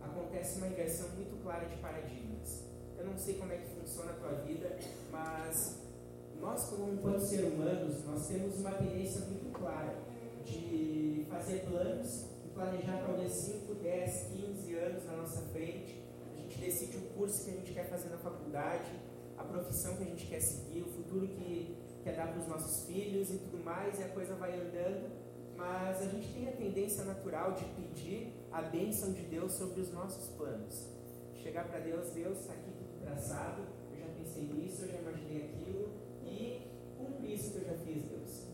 acontece 0.01 0.59
uma 0.59 0.69
inversão 0.69 1.09
muito 1.17 1.43
clara 1.43 1.67
de 1.67 1.75
paradigmas. 1.79 2.63
Eu 2.97 3.07
não 3.07 3.19
sei 3.19 3.35
como 3.35 3.53
é 3.53 3.57
que 3.57 3.81
funciona 3.81 4.13
a 4.13 4.15
tua 4.15 4.33
vida, 4.43 4.79
mas 5.11 5.81
nós, 6.41 6.71
como 6.71 6.93
enquanto 6.93 7.19
ser 7.19 7.43
humanos, 7.47 8.05
nós 8.05 8.29
temos 8.29 8.61
uma 8.61 8.71
tendência 8.75 9.23
muito 9.23 9.51
clara 9.51 10.04
de 10.45 11.27
fazer 11.29 11.65
planos 11.69 12.27
e 12.45 12.49
planejar 12.49 13.03
talvez 13.07 13.33
5, 13.33 13.75
10, 13.75 14.23
15 14.33 14.75
anos 14.75 15.05
na 15.05 15.17
nossa 15.17 15.41
frente. 15.49 16.03
A 16.33 16.41
gente 16.41 16.59
decide 16.59 16.97
o 16.99 17.01
curso 17.17 17.45
que 17.45 17.51
a 17.51 17.55
gente 17.55 17.73
quer 17.73 17.89
fazer 17.89 18.09
na 18.11 18.19
faculdade, 18.19 18.93
a 19.37 19.45
profissão 19.45 19.97
que 19.97 20.03
a 20.03 20.07
gente 20.07 20.27
quer 20.27 20.41
seguir, 20.41 20.83
o 20.83 20.89
futuro 20.89 21.27
que 21.27 21.77
quer 22.03 22.17
dar 22.17 22.29
para 22.29 22.41
os 22.41 22.47
nossos 22.47 22.87
filhos 22.87 23.31
e 23.31 23.39
tudo 23.39 23.63
mais, 23.65 23.99
e 23.99 24.03
a 24.05 24.09
coisa 24.09 24.35
vai 24.35 24.53
andando. 24.55 25.11
Mas 25.57 26.01
a 26.03 26.07
gente 26.07 26.33
tem 26.33 26.49
a 26.49 26.53
tendência 26.53 27.05
natural 27.05 27.53
de 27.53 27.65
pedir 27.65 28.33
a 28.53 28.63
bênção 28.63 29.13
de 29.13 29.23
Deus 29.23 29.53
sobre 29.55 29.81
os 29.81 29.93
nossos 29.93 30.29
planos. 30.37 30.89
Chegar 31.35 31.65
para 31.69 31.81
Deus, 31.81 32.11
Deus, 32.11 32.41
está 32.41 32.53
aqui 32.53 32.71
tudo 32.73 33.01
traçado, 33.03 33.63
eu 33.93 33.99
já 33.99 34.07
pensei 34.19 34.45
nisso, 34.45 34.85
eu 34.85 34.89
já 34.89 34.99
imaginei 34.99 35.45
aquilo, 35.45 35.89
e 36.25 36.67
cumprir 36.97 37.35
isso 37.35 37.53
que 37.53 37.59
eu 37.59 37.65
já 37.65 37.75
fiz, 37.85 38.03
Deus. 38.05 38.54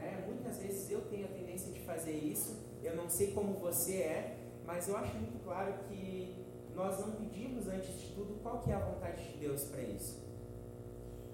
Né? 0.00 0.24
Muitas 0.26 0.58
vezes 0.58 0.90
eu 0.90 1.02
tenho 1.02 1.26
a 1.26 1.28
tendência 1.28 1.72
de 1.72 1.80
fazer 1.80 2.12
isso, 2.12 2.56
eu 2.82 2.96
não 2.96 3.08
sei 3.08 3.32
como 3.32 3.54
você 3.54 3.96
é, 3.96 4.38
mas 4.64 4.88
eu 4.88 4.96
acho 4.96 5.14
muito 5.16 5.42
claro 5.44 5.74
que 5.88 6.34
nós 6.74 6.98
não 7.00 7.12
pedimos 7.12 7.68
antes 7.68 8.00
de 8.00 8.14
tudo 8.14 8.40
qual 8.42 8.60
que 8.60 8.70
é 8.70 8.74
a 8.74 8.78
vontade 8.78 9.32
de 9.32 9.38
Deus 9.38 9.64
para 9.64 9.82
isso. 9.82 10.18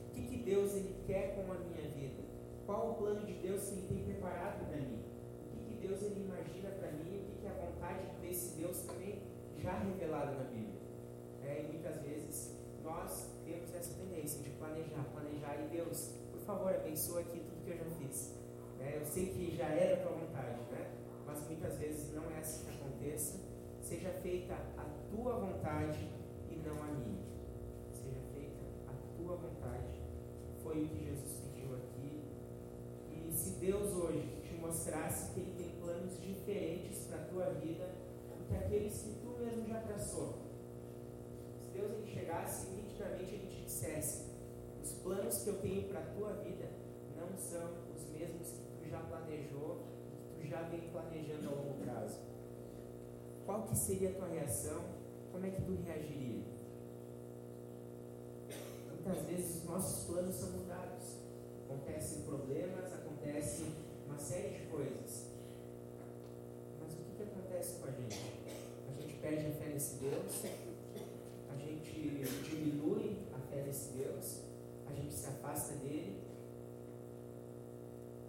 O 0.09 0.15
que, 0.15 0.23
que 0.23 0.39
Deus 0.39 0.75
ele 0.75 0.97
quer 1.07 1.35
com 1.35 1.53
a 1.53 1.55
minha 1.57 1.89
vida? 1.91 2.25
Qual 2.65 2.91
o 2.91 2.95
plano 2.95 3.25
de 3.25 3.35
Deus 3.35 3.69
que 3.69 3.75
Ele 3.77 3.87
tem 3.87 4.05
preparado 4.05 4.67
para 4.67 4.79
mim? 4.79 4.99
O 5.45 5.57
que, 5.57 5.75
que 5.75 5.87
Deus 5.87 6.03
ele 6.03 6.25
imagina 6.25 6.71
para 6.71 6.91
mim? 6.91 7.21
O 7.21 7.31
que, 7.31 7.41
que 7.43 7.47
a 7.47 7.53
vontade 7.53 8.07
desse 8.21 8.57
Deus 8.57 8.81
também 8.81 9.23
já 9.59 9.79
revelado 9.79 10.33
na 10.37 10.45
Bíblia. 10.45 10.81
É, 11.45 11.63
e 11.63 11.73
muitas 11.73 12.03
vezes 12.03 12.57
nós 12.83 13.31
temos 13.45 13.75
essa 13.75 13.95
tendência 13.95 14.43
de 14.43 14.51
planejar, 14.51 15.05
planejar, 15.13 15.57
e 15.65 15.69
Deus, 15.69 16.11
por 16.33 16.41
favor, 16.41 16.75
abençoa 16.75 17.21
aqui 17.21 17.41
tudo 17.41 17.65
que 17.65 17.71
eu 17.71 17.79
já 17.79 17.85
fiz. 17.99 18.35
É, 18.87 18.99
eu 19.01 19.05
sei 19.05 19.27
que 19.27 19.57
já 19.57 19.67
era 19.67 19.95
a 19.95 20.07
tua 20.07 20.13
vontade, 20.13 20.61
né? 20.71 20.87
mas 21.27 21.45
muitas 21.49 21.77
vezes 21.77 22.15
não 22.15 22.31
é 22.31 22.39
assim 22.39 22.65
que 22.67 22.71
aconteça. 22.71 23.41
Seja 23.81 24.11
feita 24.23 24.55
a 24.55 24.85
tua 25.11 25.33
vontade 25.41 26.09
e 26.49 26.57
não 26.65 26.81
a 26.81 26.87
minha. 26.87 27.25
Seja 27.93 28.21
feita 28.33 28.65
a 28.87 28.95
tua 29.17 29.35
vontade. 29.35 30.01
Foi 30.63 30.85
o 30.85 30.89
que 30.89 31.05
Jesus 31.05 31.41
pediu 31.43 31.75
aqui. 31.75 32.23
E 33.11 33.33
se 33.33 33.59
Deus 33.59 33.93
hoje 33.93 34.41
te 34.45 34.55
mostrasse 34.55 35.33
que 35.33 35.41
Ele 35.41 35.55
tem 35.57 35.81
planos 35.81 36.21
diferentes 36.21 37.07
para 37.07 37.23
a 37.23 37.25
tua 37.25 37.47
vida 37.55 37.91
do 38.39 38.45
que 38.47 38.57
aqueles 38.57 39.03
que 39.03 39.15
tu 39.21 39.37
mesmo 39.41 39.67
já 39.67 39.81
traçou. 39.81 40.35
Se 41.61 41.71
Deus 41.73 41.91
ele 41.91 42.07
chegasse 42.07 42.69
e 42.69 42.77
nitidamente 42.77 43.49
te 43.49 43.65
dissesse: 43.65 44.27
os 44.81 44.93
planos 44.93 45.43
que 45.43 45.49
eu 45.49 45.61
tenho 45.61 45.89
para 45.89 46.01
a 46.01 46.07
tua 46.07 46.33
vida 46.35 46.69
não 47.17 47.37
são 47.37 47.71
os 47.95 48.05
mesmos 48.11 48.51
que 48.51 48.66
já 48.89 48.99
planejou, 49.01 49.85
tu 50.35 50.47
já 50.47 50.63
vem 50.63 50.89
planejando 50.91 51.49
a 51.49 51.53
longo 51.53 51.85
prazo. 51.85 52.21
Qual 53.45 53.63
que 53.63 53.77
seria 53.77 54.11
a 54.11 54.15
tua 54.15 54.29
reação? 54.29 54.83
Como 55.33 55.47
é 55.47 55.51
que 55.51 55.63
tu 55.63 55.77
reagiria? 55.85 56.45
Muitas 58.89 59.23
vezes 59.27 59.57
os 59.59 59.65
nossos 59.65 60.05
planos 60.05 60.35
são 60.35 60.51
mudados. 60.51 61.17
Acontecem 61.65 62.23
problemas, 62.23 62.93
acontece 62.93 63.65
uma 64.07 64.19
série 64.19 64.49
de 64.51 64.67
coisas. 64.67 65.31
Mas 66.81 66.93
o 66.93 66.97
que, 66.97 67.17
que 67.17 67.23
acontece 67.23 67.81
com 67.81 67.87
a 67.87 67.91
gente? 67.93 68.21
A 68.89 69.01
gente 69.01 69.15
perde 69.19 69.47
a 69.47 69.51
fé 69.53 69.69
nesse 69.69 69.97
Deus, 69.97 70.45
a 71.49 71.57
gente 71.57 72.25
diminui 72.49 73.19
a 73.33 73.39
fé 73.39 73.63
nesse 73.65 73.93
Deus, 73.93 74.43
a 74.89 74.93
gente 74.93 75.15
se 75.15 75.27
afasta 75.27 75.75
dele. 75.75 76.26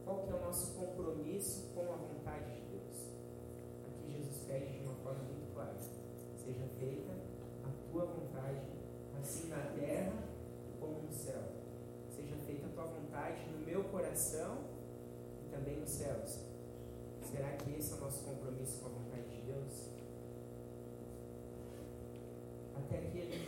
Qual 0.07 0.19
que 0.19 0.31
é 0.31 0.35
o 0.35 0.39
nosso 0.39 0.71
compromisso 0.71 1.67
com 1.75 1.81
a 1.91 1.97
vontade 1.97 2.45
de 2.55 2.61
Deus? 2.61 2.95
Aqui 3.85 4.09
Jesus 4.09 4.37
pede 4.47 4.79
de 4.79 4.85
uma 4.85 4.95
forma 5.03 5.21
muito 5.23 5.53
clara: 5.53 5.75
seja 6.37 6.65
feita 6.79 7.11
a 7.65 7.91
tua 7.91 8.05
vontade, 8.05 8.61
assim 9.19 9.49
na 9.49 9.57
terra 9.77 10.13
como 10.79 11.01
no 11.01 11.11
céu. 11.11 11.41
Seja 12.09 12.37
feita 12.37 12.67
a 12.67 12.69
tua 12.69 12.85
vontade 12.85 13.49
no 13.51 13.65
meu 13.65 13.83
coração 13.83 14.59
e 15.45 15.49
também 15.53 15.75
nos 15.75 15.89
céus. 15.89 16.39
Será 17.29 17.49
que 17.57 17.77
esse 17.77 17.91
é 17.91 17.95
o 17.97 17.99
nosso 17.99 18.23
compromisso 18.23 18.79
com 18.79 18.85
a 18.85 18.89
vontade 18.91 19.27
de 19.27 19.41
Deus? 19.41 19.89
Até 22.77 22.99
aqui 22.99 23.21
a 23.23 23.25
gente 23.25 23.46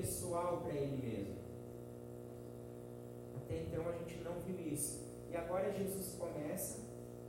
pessoal 0.00 0.60
para 0.62 0.74
ele 0.74 0.96
mesmo. 1.02 1.36
Até 3.36 3.62
então 3.62 3.88
a 3.88 3.92
gente 3.92 4.18
não 4.22 4.40
viu 4.40 4.60
isso. 4.60 5.04
E 5.30 5.36
agora 5.36 5.72
Jesus 5.72 6.14
começa 6.14 6.78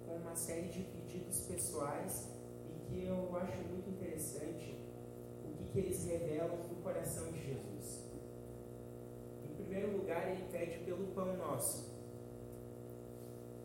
com 0.05 0.15
uma 0.15 0.35
série 0.35 0.67
de 0.67 0.83
pedidos 0.83 1.41
pessoais 1.41 2.29
e 2.69 2.85
que 2.85 3.05
eu 3.05 3.35
acho 3.37 3.57
muito 3.63 3.89
interessante 3.89 4.75
o 5.43 5.51
que, 5.57 5.71
que 5.71 5.79
eles 5.79 6.05
revelam 6.05 6.57
do 6.67 6.81
coração 6.83 7.31
de 7.31 7.39
Jesus. 7.39 8.03
Em 9.43 9.55
primeiro 9.55 9.97
lugar, 9.97 10.29
ele 10.29 10.45
pede 10.51 10.79
pelo 10.79 11.07
pão 11.07 11.35
nosso. 11.37 11.89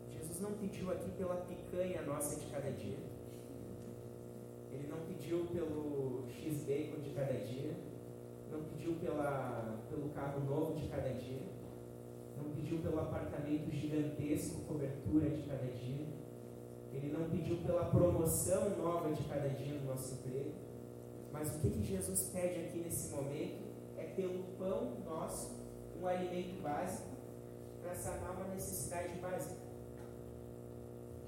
Jesus 0.09 0.39
não 0.39 0.53
pediu 0.53 0.91
aqui 0.91 1.11
pela 1.11 1.35
picanha 1.35 2.01
nossa 2.01 2.39
de 2.39 2.47
cada 2.47 2.71
dia. 2.71 2.97
Ele 4.71 4.87
não 4.87 4.99
pediu 5.05 5.45
pelo 5.45 6.25
X-Bacon 6.29 7.01
de 7.01 7.11
cada 7.11 7.33
dia. 7.33 7.84
Não 8.55 8.63
pediu 8.63 8.93
pela, 8.95 9.83
pelo 9.89 10.09
carro 10.11 10.39
novo 10.45 10.75
de 10.75 10.87
cada 10.87 11.09
dia. 11.09 11.41
Não 12.37 12.51
pediu 12.51 12.79
pelo 12.79 13.01
apartamento 13.01 13.69
gigantesco, 13.69 14.61
cobertura 14.61 15.29
de 15.29 15.43
cada 15.43 15.65
dia. 15.65 16.07
Ele 16.93 17.11
não 17.11 17.29
pediu 17.29 17.57
pela 17.57 17.85
promoção 17.85 18.77
nova 18.77 19.11
de 19.11 19.23
cada 19.25 19.49
dia 19.49 19.77
no 19.77 19.87
nosso 19.87 20.13
emprego. 20.13 20.53
Mas 21.33 21.53
o 21.53 21.59
que, 21.59 21.69
que 21.69 21.83
Jesus 21.83 22.29
pede 22.29 22.61
aqui 22.61 22.79
nesse 22.79 23.13
momento 23.13 23.65
é 23.97 24.03
pelo 24.03 24.43
pão 24.57 25.01
nosso, 25.03 25.51
um 26.01 26.07
alimento 26.07 26.61
básico, 26.61 27.09
para 27.81 27.93
sanar 27.93 28.37
uma 28.37 28.47
necessidade 28.53 29.19
básica. 29.19 29.59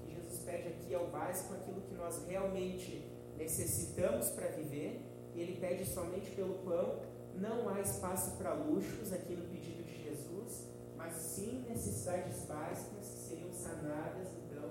O 0.00 0.06
que 0.06 0.14
Jesus 0.14 0.38
pede 0.44 0.68
aqui 0.68 0.94
é 0.94 0.98
o 0.98 1.08
básico, 1.08 1.52
aquilo 1.52 1.82
que 1.82 1.94
nós 1.94 2.26
realmente 2.26 3.06
necessitamos 3.36 4.30
para 4.30 4.48
viver, 4.48 5.02
e 5.34 5.40
ele 5.42 5.60
pede 5.60 5.84
somente 5.84 6.30
pelo 6.30 6.54
pão. 6.64 7.17
Não 7.40 7.68
há 7.68 7.80
espaço 7.80 8.36
para 8.36 8.52
luxos 8.52 9.12
aqui 9.12 9.36
no 9.36 9.46
pedido 9.46 9.84
de 9.84 10.02
Jesus, 10.02 10.66
mas 10.96 11.12
sim 11.14 11.64
necessidades 11.68 12.44
básicas 12.46 13.08
que 13.08 13.28
seriam 13.28 13.52
sanadas, 13.52 14.26
então, 14.44 14.70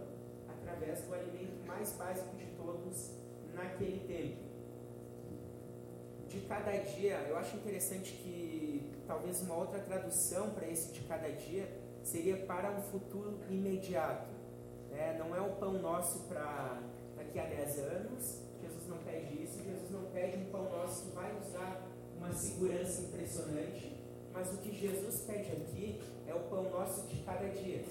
através 0.50 1.02
do 1.04 1.14
alimento 1.14 1.66
mais 1.66 1.94
básico 1.94 2.36
de 2.36 2.46
todos 2.58 3.12
naquele 3.54 4.06
tempo. 4.06 4.48
De 6.28 6.42
cada 6.42 6.72
dia, 6.72 7.26
eu 7.30 7.38
acho 7.38 7.56
interessante 7.56 8.12
que 8.12 8.92
talvez 9.08 9.42
uma 9.44 9.56
outra 9.56 9.80
tradução 9.80 10.50
para 10.50 10.68
esse 10.68 10.92
de 10.92 11.02
cada 11.06 11.30
dia 11.30 11.70
seria 12.04 12.36
para 12.36 12.70
um 12.72 12.82
futuro 12.82 13.40
imediato. 13.50 14.28
Né? 14.92 15.16
Não 15.18 15.34
é 15.34 15.40
o 15.40 15.56
pão 15.56 15.74
nosso 15.74 16.20
para 16.28 16.82
daqui 17.16 17.40
a 17.40 17.46
10 17.46 17.80
anos, 17.80 18.42
Jesus 18.62 18.88
não 18.90 18.98
pede 18.98 19.42
isso, 19.42 19.64
Jesus 19.64 19.90
não 19.90 20.04
pede 20.12 20.38
um 20.38 20.52
pão 20.52 20.70
nosso 20.70 21.06
que 21.06 21.16
vai 21.16 21.32
nos 21.32 21.48
dar 21.54 21.97
uma 22.18 22.34
segurança 22.34 23.02
impressionante, 23.02 23.96
mas 24.34 24.54
o 24.54 24.58
que 24.58 24.76
Jesus 24.76 25.22
pede 25.22 25.52
aqui 25.52 26.02
é 26.28 26.34
o 26.34 26.42
pão 26.50 26.70
nosso 26.70 27.08
de 27.08 27.22
cada 27.24 27.48
dia. 27.50 27.84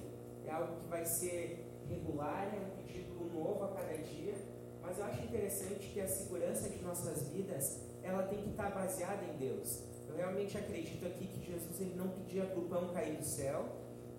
É 0.46 0.50
algo 0.50 0.80
que 0.80 0.88
vai 0.88 1.04
ser 1.04 1.66
regular, 1.88 2.52
é 2.54 2.58
um 2.58 2.82
pedido 2.82 3.14
novo 3.32 3.64
a 3.64 3.68
cada 3.68 3.96
dia, 3.98 4.34
mas 4.82 4.98
eu 4.98 5.04
acho 5.04 5.24
interessante 5.24 5.88
que 5.92 6.00
a 6.00 6.08
segurança 6.08 6.68
de 6.68 6.82
nossas 6.82 7.28
vidas, 7.28 7.80
ela 8.02 8.22
tem 8.24 8.42
que 8.42 8.50
estar 8.50 8.70
baseada 8.70 9.24
em 9.24 9.36
Deus. 9.36 9.82
Eu 10.08 10.16
realmente 10.16 10.56
acredito 10.56 11.04
aqui 11.06 11.26
que 11.26 11.52
Jesus 11.52 11.80
ele 11.80 11.94
não 11.96 12.08
pedia 12.08 12.44
para 12.44 12.58
o 12.58 12.68
pão 12.68 12.88
cair 12.92 13.16
do 13.16 13.24
céu, 13.24 13.64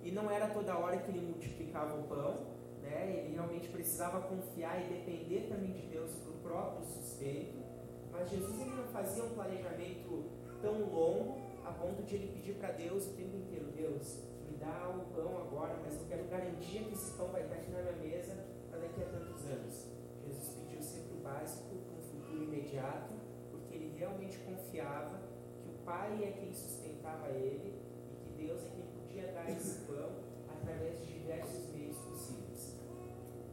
e 0.04 0.12
não 0.12 0.30
era 0.32 0.48
toda 0.48 0.78
hora 0.78 0.98
que 0.98 1.12
ele 1.12 1.20
multiplicava 1.20 2.00
o 2.00 2.04
pão, 2.04 2.48
né? 2.82 3.24
ele 3.26 3.34
realmente 3.34 3.68
precisava 3.68 4.22
confiar 4.22 4.82
e 4.82 4.88
depender 4.88 5.48
também 5.50 5.74
de 5.74 5.88
Deus 5.88 6.12
para 6.14 6.32
o 6.32 6.38
próprio 6.38 6.86
sustento. 6.86 7.57
Mas 8.18 8.32
Jesus 8.32 8.60
ele 8.60 8.72
não 8.72 8.88
fazia 8.88 9.24
um 9.24 9.30
planejamento 9.30 10.26
tão 10.60 10.90
longo 10.90 11.38
a 11.64 11.72
ponto 11.72 12.02
de 12.02 12.16
ele 12.16 12.34
pedir 12.34 12.56
para 12.56 12.72
Deus 12.72 13.06
o 13.06 13.14
tempo 13.14 13.38
inteiro: 13.38 13.68
Deus, 13.76 14.24
me 14.50 14.58
dá 14.58 14.90
o 14.90 15.14
pão 15.14 15.38
agora, 15.38 15.78
mas 15.84 16.02
eu 16.02 16.08
quero 16.08 16.24
garantia 16.28 16.84
que 16.84 16.94
esse 16.94 17.12
pão 17.12 17.28
vai 17.28 17.44
estar 17.44 17.56
aqui 17.56 17.70
na 17.70 17.84
minha 17.84 17.96
mesa 17.98 18.36
para 18.72 18.80
daqui 18.80 19.04
a 19.04 19.06
tantos 19.06 19.46
anos. 19.46 19.88
Jesus 20.26 20.50
pediu 20.56 20.82
sempre 20.82 21.14
o 21.14 21.22
básico, 21.22 21.76
um 21.76 22.02
futuro 22.02 22.44
imediato, 22.44 23.14
porque 23.52 23.76
ele 23.76 23.96
realmente 23.98 24.40
confiava 24.40 25.20
que 25.62 25.70
o 25.70 25.86
Pai 25.86 26.24
é 26.24 26.32
quem 26.32 26.54
sustentava 26.54 27.30
ele 27.30 27.76
e 28.12 28.16
que 28.16 28.46
Deus 28.46 28.64
é 28.64 28.70
quem 28.70 28.86
podia 29.00 29.32
dar 29.32 29.50
esse 29.50 29.86
pão 29.86 30.10
através 30.50 31.00
de 31.06 31.20
diversos 31.20 31.70
meios 31.72 31.98
possíveis. 31.98 32.76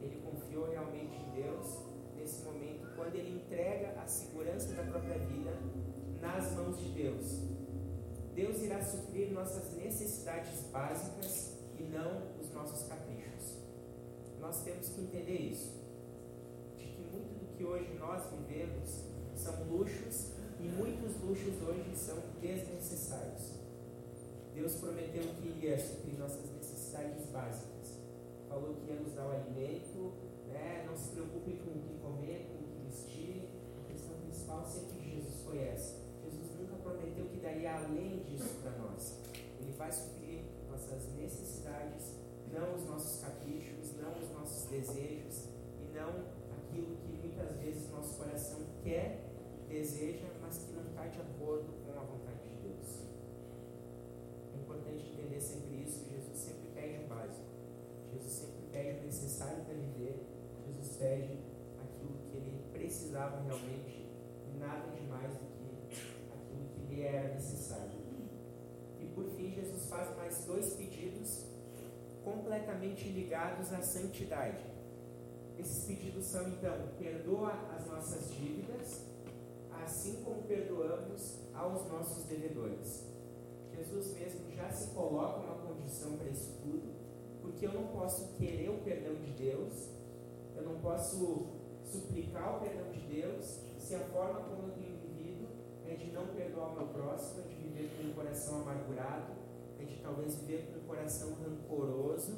Ele 0.01 0.23
confiou 0.23 0.71
realmente 0.71 1.17
em 1.17 1.43
Deus 1.43 1.79
nesse 2.17 2.45
momento, 2.45 2.84
quando 3.05 3.17
ele 3.17 3.37
entrega 3.37 4.01
a 4.01 4.07
segurança 4.07 4.73
da 4.73 4.83
própria 4.85 5.19
vida 5.19 5.53
nas 6.23 6.53
mãos 6.53 6.79
de 6.79 6.89
Deus. 6.89 7.39
Deus 8.35 8.63
irá 8.63 8.83
suprir 8.83 9.31
nossas 9.31 9.77
necessidades 9.77 10.63
básicas 10.73 11.53
e 11.79 11.83
não 11.83 12.23
os 12.41 12.51
nossos 12.55 12.89
caprichos. 12.89 13.59
Nós 14.41 14.63
temos 14.63 14.89
que 14.89 15.03
entender 15.03 15.39
isso. 15.39 15.75
De 16.79 16.87
que 16.87 17.03
muito 17.13 17.39
do 17.39 17.55
que 17.55 17.63
hoje 17.63 17.93
nós 17.99 18.23
vivemos 18.31 19.05
são 19.37 19.63
luxos 19.65 20.31
e 20.59 20.63
muitos 20.63 21.21
luxos 21.21 21.63
hoje 21.69 21.95
são 21.95 22.17
desnecessários. 22.41 23.53
Deus 24.55 24.77
prometeu 24.77 25.25
que 25.35 25.49
iria 25.49 25.79
suprir 25.79 26.19
nossas 26.19 26.51
necessidades 26.57 27.27
básicas. 27.27 27.99
Falou 28.49 28.75
que 28.75 28.91
ia 28.91 28.99
nos 28.99 29.13
dar 29.13 29.27
o 29.27 29.31
alimento, 29.31 30.15
né? 30.49 30.87
não 30.87 30.97
se 30.97 31.11
preocupe 31.11 31.53
com 31.59 31.71
o 31.71 31.83
que 31.83 31.99
comer, 31.99 32.47
com 32.49 32.64
existir, 32.95 33.49
a 33.83 33.93
questão 33.93 34.15
principal 34.21 34.65
sempre 34.65 34.99
que 34.99 35.11
Jesus 35.17 35.43
conhece. 35.45 35.95
Jesus 36.23 36.61
nunca 36.61 36.77
prometeu 36.77 37.27
que 37.27 37.39
daria 37.39 37.75
além 37.75 38.23
disso 38.23 38.61
para 38.63 38.71
nós. 38.79 39.19
Ele 39.61 39.73
vai 39.77 39.91
suprir 39.91 40.45
nossas 40.71 41.03
necessidades, 41.19 42.15
não 42.53 42.75
os 42.75 42.85
nossos 42.85 43.21
caprichos, 43.21 43.91
não 44.01 44.13
os 44.23 44.31
nossos 44.31 44.71
desejos 44.71 45.49
e 45.83 45.93
não 45.93 46.11
aquilo 46.57 46.97
que 46.97 47.13
muitas 47.19 47.57
vezes 47.57 47.91
nosso 47.91 48.17
coração 48.17 48.61
quer, 48.85 49.19
deseja, 49.69 50.29
mas 50.41 50.59
que 50.59 50.73
não 50.73 50.85
está 50.87 51.07
de 51.07 51.21
acordo 51.21 51.67
com 51.85 51.99
a 51.99 52.05
vontade 52.05 52.39
de 52.49 52.69
Deus. 52.69 53.03
É 54.55 54.61
importante 54.61 55.05
entender 55.13 55.41
sempre 55.41 55.83
isso. 55.83 56.05
Jesus 56.09 56.39
sempre 56.39 56.69
pede 56.75 57.05
o 57.05 57.09
básico. 57.09 57.45
Jesus 58.13 58.33
sempre 58.33 58.63
pede 58.71 59.01
o 59.01 59.07
necessário 59.07 59.65
para 59.65 59.75
viver. 59.75 60.23
Jesus 60.69 60.97
pede 60.97 61.54
precisava 62.75 63.41
realmente 63.43 64.07
nada 64.59 64.91
de 64.91 65.07
mais 65.07 65.33
do 65.33 65.47
que 65.57 65.97
aquilo 66.35 66.69
que 66.75 66.95
lhe 66.95 67.03
era 67.03 67.35
necessário. 67.35 67.95
E 69.01 69.07
por 69.15 69.25
fim, 69.31 69.53
Jesus 69.53 69.89
faz 69.89 70.15
mais 70.17 70.45
dois 70.45 70.75
pedidos 70.75 71.47
completamente 72.25 73.09
ligados 73.09 73.73
à 73.73 73.81
santidade. 73.81 74.65
Esses 75.59 75.85
pedidos 75.85 76.27
são 76.27 76.49
então: 76.49 76.75
perdoa 76.99 77.53
as 77.77 77.87
nossas 77.87 78.35
dívidas, 78.35 79.05
assim 79.85 80.23
como 80.25 80.43
perdoamos 80.43 81.39
aos 81.55 81.87
nossos 81.89 82.25
devedores. 82.25 83.05
Jesus 83.77 84.15
mesmo 84.15 84.51
já 84.53 84.71
se 84.71 84.89
coloca 84.91 85.41
uma 85.41 85.55
condição 85.67 86.17
para 86.17 86.29
isso 86.29 86.53
tudo, 86.63 86.95
porque 87.43 87.67
eu 87.67 87.73
não 87.73 87.87
posso 87.89 88.35
querer 88.35 88.71
o 88.71 88.79
perdão 88.79 89.15
de 89.15 89.31
Deus, 89.33 89.89
eu 90.57 90.63
não 90.63 90.79
posso 90.81 91.47
suplicar 91.85 92.57
o 92.57 92.61
perdão 92.61 92.91
de 92.91 93.01
Deus 93.01 93.61
se 93.79 93.95
a 93.95 94.01
forma 94.01 94.41
como 94.41 94.69
eu 94.69 94.75
tenho 94.75 94.97
vivido 94.97 95.47
é 95.87 95.95
de 95.95 96.11
não 96.11 96.27
perdoar 96.29 96.73
o 96.73 96.75
meu 96.75 96.87
próximo, 96.87 97.43
é 97.43 97.49
de 97.49 97.55
viver 97.55 97.91
com 97.97 98.09
um 98.09 98.15
coração 98.15 98.63
amargurado, 98.63 99.35
é 99.79 99.85
de 99.85 99.97
talvez 99.99 100.37
viver 100.37 100.67
com 100.73 100.81
um 100.81 100.85
coração 100.85 101.35
rancoroso. 101.35 102.33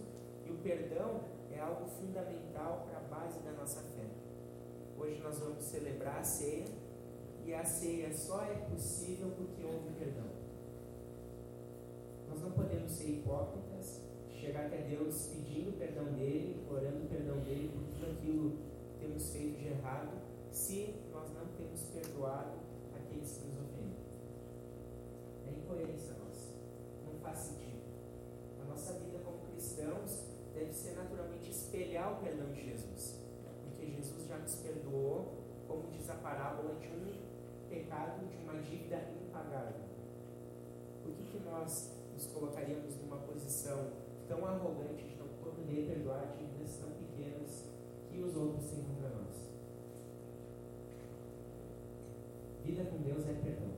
E 0.45 0.51
o 0.51 0.57
perdão 0.59 1.21
é 1.53 1.61
algo 1.61 1.87
fundamental 1.87 2.87
para 2.89 2.99
a 2.99 3.21
base 3.21 3.39
da 3.41 3.53
nossa 3.53 3.81
fé. 3.81 4.07
Hoje 4.99 5.21
nós 5.21 5.39
vamos 5.39 5.65
celebrar 5.65 6.19
a 6.19 6.25
ceia 6.25 6.67
e 7.45 7.55
a 7.55 7.65
ceia 7.65 8.13
só 8.13 8.43
é 8.43 8.55
possível 8.71 9.31
porque 9.37 9.63
houve 9.63 9.91
perdão. 9.99 10.27
Nós 12.29 12.41
não 12.41 12.51
podemos 12.51 12.91
ser 12.91 13.09
hipócritas, 13.11 14.03
chegar 14.31 14.67
até 14.67 14.79
Deus 14.79 15.29
pedindo 15.29 15.79
perdão 15.79 16.05
dele, 16.13 16.67
orando 16.69 17.09
perdão 17.09 17.39
dele 17.41 17.71
por 17.73 17.83
tudo 17.95 18.11
aquilo 18.11 18.76
temos 19.07 19.31
feito 19.31 19.57
de 19.59 19.69
errado, 19.69 20.19
se 20.51 20.95
nós 21.13 21.31
não 21.31 21.47
temos 21.57 21.81
perdoado 21.95 22.59
aqueles 22.93 23.39
que 23.39 23.47
nos 23.47 23.61
ofendem. 23.61 24.03
É 25.47 25.51
incoerência 25.51 26.15
nossa. 26.15 26.49
Não 27.07 27.21
faz 27.21 27.39
sentido. 27.39 27.83
A 28.61 28.65
nossa 28.65 28.95
vida 28.95 29.21
como 29.25 29.47
cristãos 29.47 30.25
deve 30.53 30.73
ser 30.73 30.97
naturalmente 30.97 31.51
espelhar 31.51 32.15
o 32.15 32.17
perdão 32.17 32.51
de 32.53 32.65
Jesus. 32.65 33.21
Porque 33.63 33.87
Jesus 33.87 34.27
já 34.27 34.39
nos 34.39 34.57
perdoou, 34.57 35.35
como 35.69 35.89
diz 35.93 36.11
a 36.11 36.15
parábola, 36.15 36.75
de 36.75 36.89
um 36.89 37.69
pecado, 37.69 38.27
de 38.27 38.37
uma 38.39 38.61
dívida 38.61 39.09
impagável. 39.25 39.87
Por 41.05 41.13
que, 41.13 41.25
que 41.31 41.39
nós 41.45 41.93
nos 42.13 42.27
colocaríamos 42.27 42.97
numa 42.97 43.19
posição 43.19 43.93
tão 44.27 44.45
arrogante 44.45 45.05
de 45.05 45.17
não 45.17 45.29
poder 45.29 45.87
perdoar 45.87 46.35
dívidas 46.37 46.79
tão 46.79 46.91
pequenas 46.91 47.76
que 48.17 48.23
os 48.23 48.35
outros 48.35 48.71
têm 48.71 48.83
contra 48.83 49.11
nós? 49.11 49.37
Vida 52.65 52.85
com 52.85 52.97
Deus 53.03 53.29
é 53.29 53.35
perdão. 53.35 53.73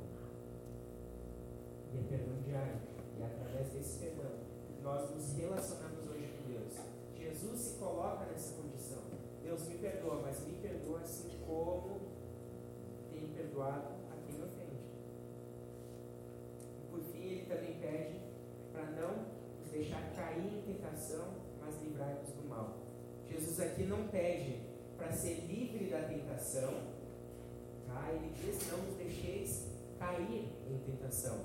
E 1.93 1.99
é 1.99 2.03
perdão 2.09 2.41
diário. 2.47 2.79
E 3.19 3.23
é 3.23 3.27
através 3.27 3.73
desse 3.73 3.99
perdão 3.99 4.31
nós 4.81 5.11
nos 5.11 5.33
relacionamos 5.33 6.09
hoje 6.09 6.29
com 6.29 6.53
Deus. 6.53 6.73
Jesus 7.17 7.59
se 7.59 7.79
coloca 7.79 8.27
nessa 8.27 8.55
condição. 8.55 9.03
Deus 9.43 9.67
me 9.67 9.79
perdoa, 9.79 10.23
mas 10.23 10.47
me 10.47 10.55
perdoa 10.63 11.01
assim 11.01 11.31
como 11.45 12.01
tenho 13.11 13.29
perdoado 13.35 13.89
a 14.13 14.17
quem 14.25 14.37
me 14.37 14.45
ofende. 14.45 14.79
E 16.79 16.91
por 16.91 17.01
fim, 17.01 17.23
ele 17.23 17.47
também 17.47 17.81
pede 17.81 18.21
para 18.73 18.85
não 18.93 19.27
nos 19.61 19.69
deixar 19.71 20.15
cair 20.15 20.47
em 20.47 20.75
tentação, 20.75 21.35
mas 21.61 21.83
livrar-nos 21.83 22.31
do 22.31 22.49
mal. 22.49 22.88
Jesus 23.31 23.61
aqui 23.61 23.85
não 23.85 24.09
pede 24.09 24.61
para 24.97 25.13
ser 25.13 25.47
livre 25.47 25.91
da 25.91 26.03
tentação, 26.03 26.75
tá? 27.87 28.11
ele 28.13 28.33
diz: 28.35 28.71
não 28.71 28.79
nos 28.79 28.97
deixeis 28.97 29.67
cair 29.99 30.49
em 30.69 30.79
tentação. 30.79 31.37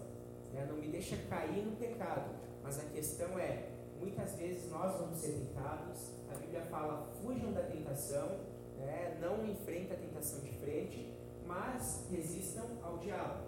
Né? 0.54 0.66
Não 0.70 0.78
me 0.78 0.88
deixa 0.88 1.18
cair 1.30 1.66
no 1.66 1.76
pecado. 1.76 2.30
Mas 2.64 2.80
a 2.80 2.84
questão 2.90 3.38
é: 3.38 3.70
muitas 4.00 4.36
vezes 4.36 4.70
nós 4.72 5.00
vamos 5.00 5.18
ser 5.18 5.34
tentados, 5.34 6.12
a 6.32 6.36
Bíblia 6.36 6.62
fala: 6.62 7.12
fujam 7.22 7.52
da 7.52 7.64
tentação, 7.64 8.40
né? 8.78 9.18
não 9.22 9.46
enfrenta 9.46 9.94
a 9.94 9.98
tentação 9.98 10.40
de 10.40 10.52
frente, 10.60 11.14
mas 11.46 12.06
resistam 12.10 12.66
ao 12.82 12.98
diabo. 12.98 13.44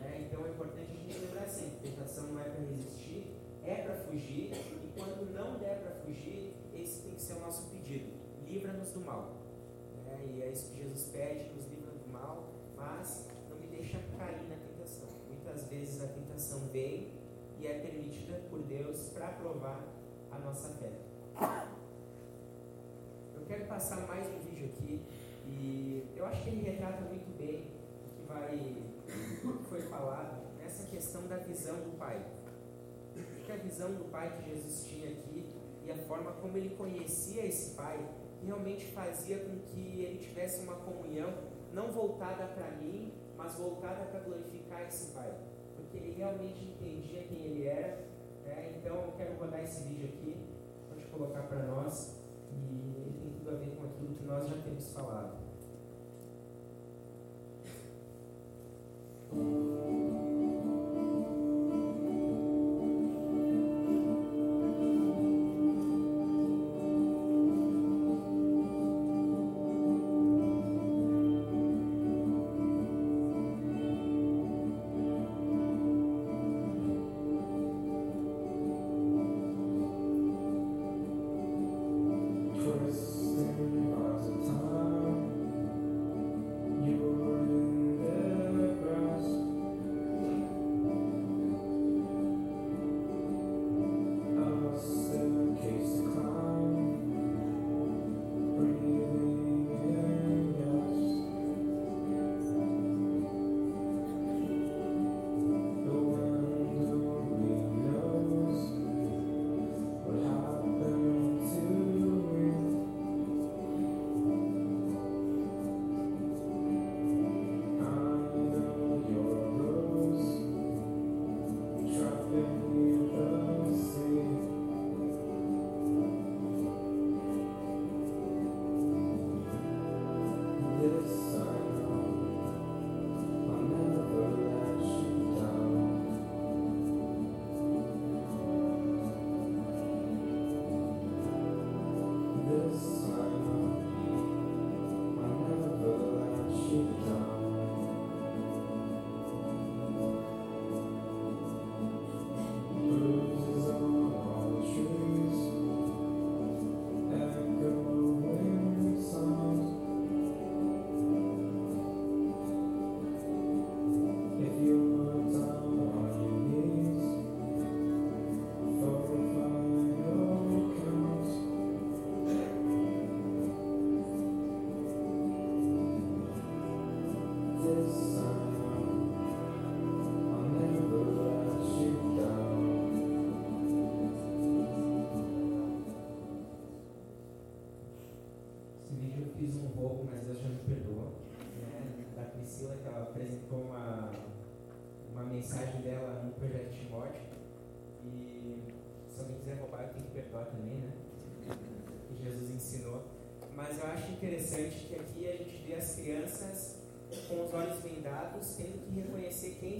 Né? 0.00 0.26
Então 0.26 0.46
é 0.46 0.50
importante 0.50 0.92
a 0.92 0.94
gente 0.94 1.18
lembrar 1.18 1.42
assim: 1.44 1.78
tentação 1.82 2.24
não 2.28 2.40
é 2.40 2.44
para 2.44 2.60
resistir, 2.60 3.37
é 3.68 3.82
para 3.82 3.94
fugir, 3.94 4.52
e 4.52 4.92
quando 4.98 5.32
não 5.34 5.58
der 5.58 5.80
para 5.80 5.90
fugir, 6.02 6.54
esse 6.74 7.02
tem 7.02 7.14
que 7.14 7.20
ser 7.20 7.34
o 7.34 7.40
nosso 7.40 7.68
pedido: 7.68 8.12
livra-nos 8.46 8.90
do 8.92 9.00
mal. 9.00 9.34
Né? 10.06 10.18
E 10.26 10.42
é 10.42 10.50
isso 10.50 10.72
que 10.72 10.82
Jesus 10.82 11.10
pede: 11.12 11.50
nos 11.54 11.66
livra 11.66 11.90
do 11.90 12.10
mal, 12.10 12.48
mas 12.76 13.28
não 13.50 13.58
me 13.58 13.66
deixa 13.66 13.98
cair 14.18 14.48
na 14.48 14.56
tentação. 14.56 15.08
Muitas 15.28 15.68
vezes 15.68 16.02
a 16.02 16.06
tentação 16.08 16.60
vem 16.68 17.12
e 17.60 17.66
é 17.66 17.78
permitida 17.80 18.40
por 18.48 18.62
Deus 18.62 19.08
para 19.10 19.28
provar 19.28 19.84
a 20.30 20.38
nossa 20.38 20.74
fé. 20.74 20.92
Eu 23.34 23.44
quero 23.46 23.66
passar 23.66 24.06
mais 24.06 24.26
um 24.26 24.38
vídeo 24.40 24.66
aqui 24.66 25.02
e 25.46 26.04
eu 26.16 26.26
acho 26.26 26.42
que 26.42 26.50
ele 26.50 26.70
retrata 26.70 27.02
muito 27.02 27.36
bem 27.36 27.64
o 28.04 28.14
que 28.14 28.26
vai 28.26 28.76
o 29.44 29.58
que 29.58 29.64
foi 29.64 29.80
falado 29.82 30.42
nessa 30.58 30.84
questão 30.86 31.26
da 31.26 31.36
visão 31.38 31.76
do 31.76 31.96
Pai. 31.98 32.24
Porque 33.48 33.62
a 33.62 33.64
visão 33.64 33.94
do 33.94 34.04
Pai 34.10 34.30
que 34.36 34.50
Jesus 34.50 34.84
tinha 34.84 35.08
aqui 35.08 35.48
e 35.82 35.90
a 35.90 35.96
forma 35.96 36.32
como 36.32 36.54
ele 36.58 36.76
conhecia 36.76 37.46
esse 37.46 37.74
Pai 37.74 37.98
realmente 38.44 38.84
fazia 38.92 39.38
com 39.38 39.58
que 39.60 40.02
ele 40.02 40.18
tivesse 40.18 40.60
uma 40.64 40.74
comunhão 40.74 41.32
não 41.72 41.90
voltada 41.90 42.44
para 42.48 42.72
mim, 42.72 43.10
mas 43.38 43.54
voltada 43.54 44.04
para 44.04 44.20
glorificar 44.20 44.82
esse 44.86 45.14
Pai. 45.14 45.34
Porque 45.74 45.96
ele 45.96 46.12
realmente 46.18 46.62
entendia 46.62 47.22
quem 47.22 47.42
ele 47.42 47.66
era. 47.66 48.04
Né? 48.44 48.74
Então 48.76 48.96
eu 48.96 49.12
quero 49.16 49.38
rodar 49.38 49.62
esse 49.62 49.82
vídeo 49.84 50.10
aqui, 50.10 50.36
pode 50.86 51.06
colocar 51.06 51.44
para 51.44 51.62
nós. 51.62 52.20
E 52.52 53.00
ele 53.00 53.18
tem 53.18 53.32
tudo 53.32 53.48
a 53.48 53.54
ver 53.54 53.76
com 53.76 53.86
aquilo 53.86 54.14
que 54.14 54.24
nós 54.24 54.46
já 54.46 54.58
temos 54.58 54.92
falado. 54.92 55.47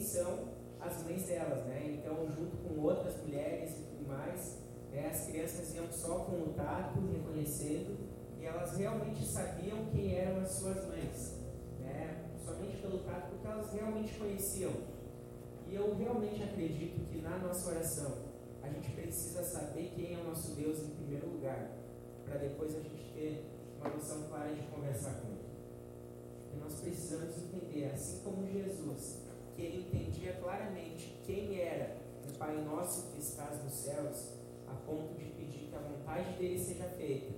São 0.09 0.49
as 0.81 1.03
mães 1.03 1.25
delas, 1.25 1.67
né? 1.67 1.99
Então, 1.99 2.27
junto 2.31 2.57
com 2.57 2.81
outras 2.81 3.17
mulheres 3.23 3.73
e 3.73 3.83
tudo 3.83 4.09
mais, 4.09 4.59
né, 4.91 5.11
as 5.11 5.27
crianças 5.27 5.75
iam 5.75 5.91
só 5.93 6.21
com 6.21 6.37
o 6.37 6.55
tato, 6.57 6.99
reconhecendo, 7.13 7.97
e 8.41 8.47
elas 8.47 8.77
realmente 8.77 9.25
sabiam 9.25 9.87
quem 9.93 10.15
eram 10.15 10.41
as 10.41 10.51
suas 10.51 10.87
mães, 10.87 11.35
né? 11.81 12.25
Somente 12.45 12.79
pelo 12.79 12.99
tato, 13.01 13.31
porque 13.31 13.47
elas 13.47 13.73
realmente 13.73 14.19
conheciam. 14.19 14.73
E 15.67 15.75
eu 15.75 15.95
realmente 15.97 16.43
acredito 16.43 17.07
que 17.11 17.21
na 17.21 17.37
nossa 17.39 17.71
oração 17.71 18.29
a 18.63 18.69
gente 18.69 18.91
precisa 18.93 19.43
saber 19.43 19.93
quem 19.95 20.15
é 20.15 20.19
o 20.19 20.25
nosso 20.25 20.53
Deus 20.53 20.79
em 20.81 20.91
primeiro 20.91 21.29
lugar, 21.29 21.71
para 22.25 22.39
depois 22.39 22.75
a 22.75 22.81
gente 22.81 23.13
ter 23.13 23.45
uma 23.79 23.91
noção 23.91 24.23
clara 24.29 24.55
de 24.55 24.63
conversar 24.69 25.21
com 25.21 25.29
Ele. 25.29 25.49
E 26.55 26.57
nós 26.57 26.81
precisamos 26.81 27.37
entender, 27.37 27.91
assim 27.93 28.23
como 28.23 28.47
Jesus, 28.47 29.28
que 29.59 29.65
ele 29.65 29.89
entendia 29.89 30.35
claramente 30.35 31.19
quem 31.27 31.61
era 31.61 31.97
o 32.29 32.39
Pai 32.39 32.63
nosso 32.63 33.11
que 33.11 33.19
estás 33.19 33.61
nos 33.65 33.73
céus, 33.73 34.35
a 34.69 34.75
ponto 34.87 35.15
de 35.15 35.25
pedir 35.33 35.69
que 35.69 35.75
a 35.75 35.81
vontade 35.81 36.39
dele 36.39 36.57
seja 36.61 36.85
feita, 36.85 37.35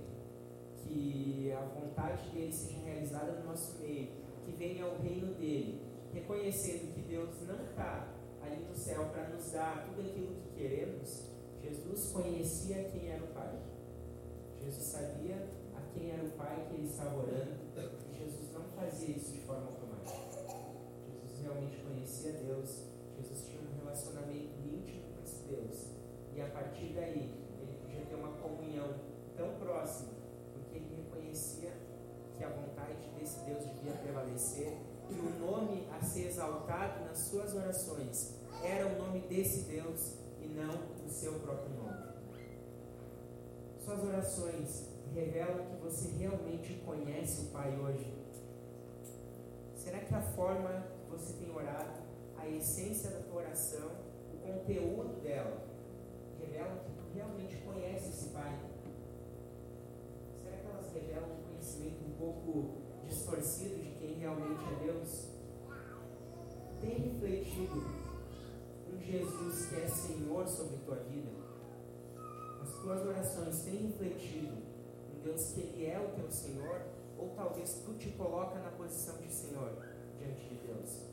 que 0.77 1.51
a 1.51 1.61
vontade 1.61 2.29
dele 2.29 2.53
seja 2.53 2.79
realizada 2.85 3.31
no 3.39 3.45
nosso 3.47 3.79
meio, 3.79 4.09
que 4.45 4.51
venha 4.51 4.85
o 4.85 5.01
reino 5.01 5.33
dele, 5.33 5.81
reconhecendo 6.13 6.93
que 6.93 7.01
Deus 7.01 7.41
não 7.47 7.65
está 7.65 8.07
ali 8.43 8.65
no 8.69 8.75
céu 8.75 9.05
para 9.05 9.29
nos 9.29 9.51
dar 9.51 9.87
tudo 9.87 10.07
aquilo 10.07 10.35
que 10.35 10.61
queremos, 10.61 11.23
Jesus 11.63 12.11
conhecia 12.11 12.83
quem 12.83 13.09
era 13.09 13.23
o 13.23 13.27
Pai. 13.29 13.59
Jesus 14.63 14.83
sabia 14.83 15.47
a 15.75 15.81
quem 15.91 16.11
era 16.11 16.23
o 16.23 16.31
Pai 16.31 16.67
que 16.69 16.75
ele 16.75 16.87
estava 16.87 17.17
orando, 17.17 17.55
e 18.11 18.15
Jesus 18.15 18.53
não 18.53 18.65
fazia 18.75 19.15
isso 19.15 19.31
de 19.31 19.39
forma 19.39 19.80
realmente 21.41 21.77
conhecia 21.83 22.31
Deus, 22.33 22.85
Jesus 23.17 23.45
tinha 23.47 23.61
um 23.61 23.83
relacionamento 23.83 24.53
íntimo 24.63 25.03
com 25.15 25.23
esse 25.23 25.43
Deus, 25.43 25.87
e 26.35 26.41
a 26.41 26.47
partir 26.47 26.93
daí 26.93 27.33
ele 27.59 27.77
podia 27.81 28.05
ter 28.05 28.15
uma 28.15 28.33
comunhão 28.37 28.95
tão 29.35 29.53
próxima, 29.55 30.11
porque 30.53 30.77
ele 30.77 31.03
reconhecia 31.03 31.71
que 32.37 32.43
a 32.43 32.49
vontade 32.49 33.09
desse 33.19 33.39
Deus 33.41 33.63
devia 33.65 33.93
prevalecer 33.93 34.77
que 35.07 35.19
o 35.19 35.39
nome 35.39 35.87
a 35.91 36.03
ser 36.03 36.27
exaltado 36.27 37.05
nas 37.05 37.17
suas 37.17 37.53
orações 37.53 38.35
era 38.63 38.87
o 38.87 38.97
nome 38.97 39.19
desse 39.21 39.63
Deus 39.63 40.13
e 40.39 40.47
não 40.47 40.73
o 41.05 41.09
seu 41.09 41.33
próprio 41.39 41.75
nome. 41.75 42.11
Suas 43.83 44.03
orações 44.03 44.87
revelam 45.13 45.65
que 45.65 45.75
você 45.83 46.09
realmente 46.09 46.81
conhece 46.85 47.41
o 47.41 47.45
Pai 47.45 47.77
hoje. 47.77 48.13
Será 49.75 49.99
que 49.99 50.13
a 50.13 50.21
forma 50.21 50.85
você 51.11 51.33
tem 51.33 51.53
orado, 51.53 52.01
a 52.37 52.47
essência 52.47 53.11
da 53.11 53.19
tua 53.19 53.41
oração, 53.41 53.91
o 54.33 54.37
conteúdo 54.37 55.21
dela, 55.21 55.67
revela 56.39 56.77
que 56.77 56.91
tu 56.91 57.03
realmente 57.13 57.57
conhece 57.57 58.09
esse 58.09 58.29
Pai? 58.29 58.59
Será 60.41 60.57
que 60.57 60.67
elas 60.67 60.93
revelam 60.93 61.29
um 61.29 61.43
conhecimento 61.49 62.03
um 62.05 62.13
pouco 62.17 62.81
distorcido 63.05 63.75
de 63.75 63.91
quem 63.99 64.19
realmente 64.19 64.63
é 64.63 64.85
Deus? 64.85 65.27
Tem 66.79 66.97
refletido 66.97 67.85
um 68.91 68.99
Jesus 68.99 69.65
que 69.67 69.75
é 69.75 69.87
Senhor 69.87 70.47
sobre 70.47 70.77
tua 70.77 70.95
vida? 70.95 71.29
As 72.61 72.69
tuas 72.81 73.05
orações 73.05 73.63
têm 73.63 73.87
refletido 73.87 74.55
um 75.13 75.21
Deus 75.21 75.51
que 75.53 75.61
Ele 75.61 75.85
é 75.85 75.99
o 75.99 76.15
teu 76.15 76.31
Senhor? 76.31 76.81
Ou 77.19 77.29
talvez 77.35 77.81
tu 77.85 77.93
te 77.95 78.09
coloca 78.11 78.57
na 78.59 78.71
posição 78.71 79.17
de 79.17 79.31
Senhor 79.31 79.90
diante 80.21 80.47
de 80.49 80.55
Deus? 80.67 81.07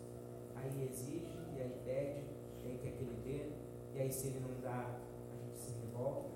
Aí 0.54 0.88
exige, 0.90 1.26
e 1.56 1.60
aí 1.60 1.80
pede, 1.84 2.24
e 2.64 2.70
aí 2.70 2.78
quer 2.82 2.92
que 2.92 3.02
Ele 3.04 3.20
dê, 3.24 3.96
e 3.96 4.02
aí 4.02 4.12
se 4.12 4.28
Ele 4.28 4.40
não 4.40 4.60
dá, 4.60 5.00
a 5.32 5.36
gente 5.36 5.58
se 5.58 5.72
revolta. 5.80 6.28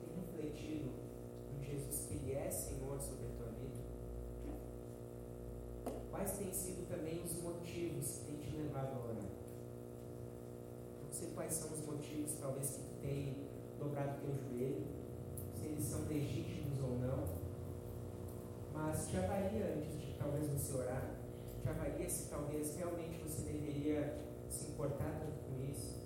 Tem 0.00 0.10
refletido 0.20 0.90
um 1.54 1.62
Jesus 1.62 2.06
que 2.06 2.14
Ele 2.14 2.32
é 2.34 2.50
Senhor 2.50 3.00
sobre 3.00 3.26
a 3.26 3.30
tua 3.36 3.46
vida? 3.46 3.78
Quais 6.10 6.32
têm 6.38 6.52
sido 6.52 6.88
também 6.88 7.22
os 7.22 7.40
motivos 7.40 8.18
que 8.18 8.24
têm 8.26 8.36
te 8.36 8.56
levado 8.56 8.98
a 8.98 9.04
orar? 9.04 9.16
Não 11.04 11.12
sei 11.12 11.30
quais 11.30 11.52
são 11.52 11.72
os 11.72 11.86
motivos, 11.86 12.32
talvez, 12.40 12.70
que 12.76 13.06
tem 13.06 13.48
dobrado 13.78 14.20
teu 14.20 14.34
joelho, 14.34 14.86
se 15.54 15.66
eles 15.66 15.84
são 15.84 16.06
legítimos 16.06 16.80
ou 16.80 16.98
não, 16.98 17.24
mas 18.72 19.08
te 19.08 19.16
avalia 19.16 19.76
antes 19.76 20.00
de 20.00 20.14
talvez 20.18 20.48
você 20.48 20.76
orar, 20.76 21.18
te 21.62 21.68
avalia 21.68 22.08
se 22.08 22.28
talvez 22.28 22.76
realmente 22.76 23.18
você 23.18 23.42
deveria 23.42 24.16
se 24.48 24.70
importar 24.70 25.20
tanto 25.20 25.38
com 25.44 25.62
isso. 25.70 25.98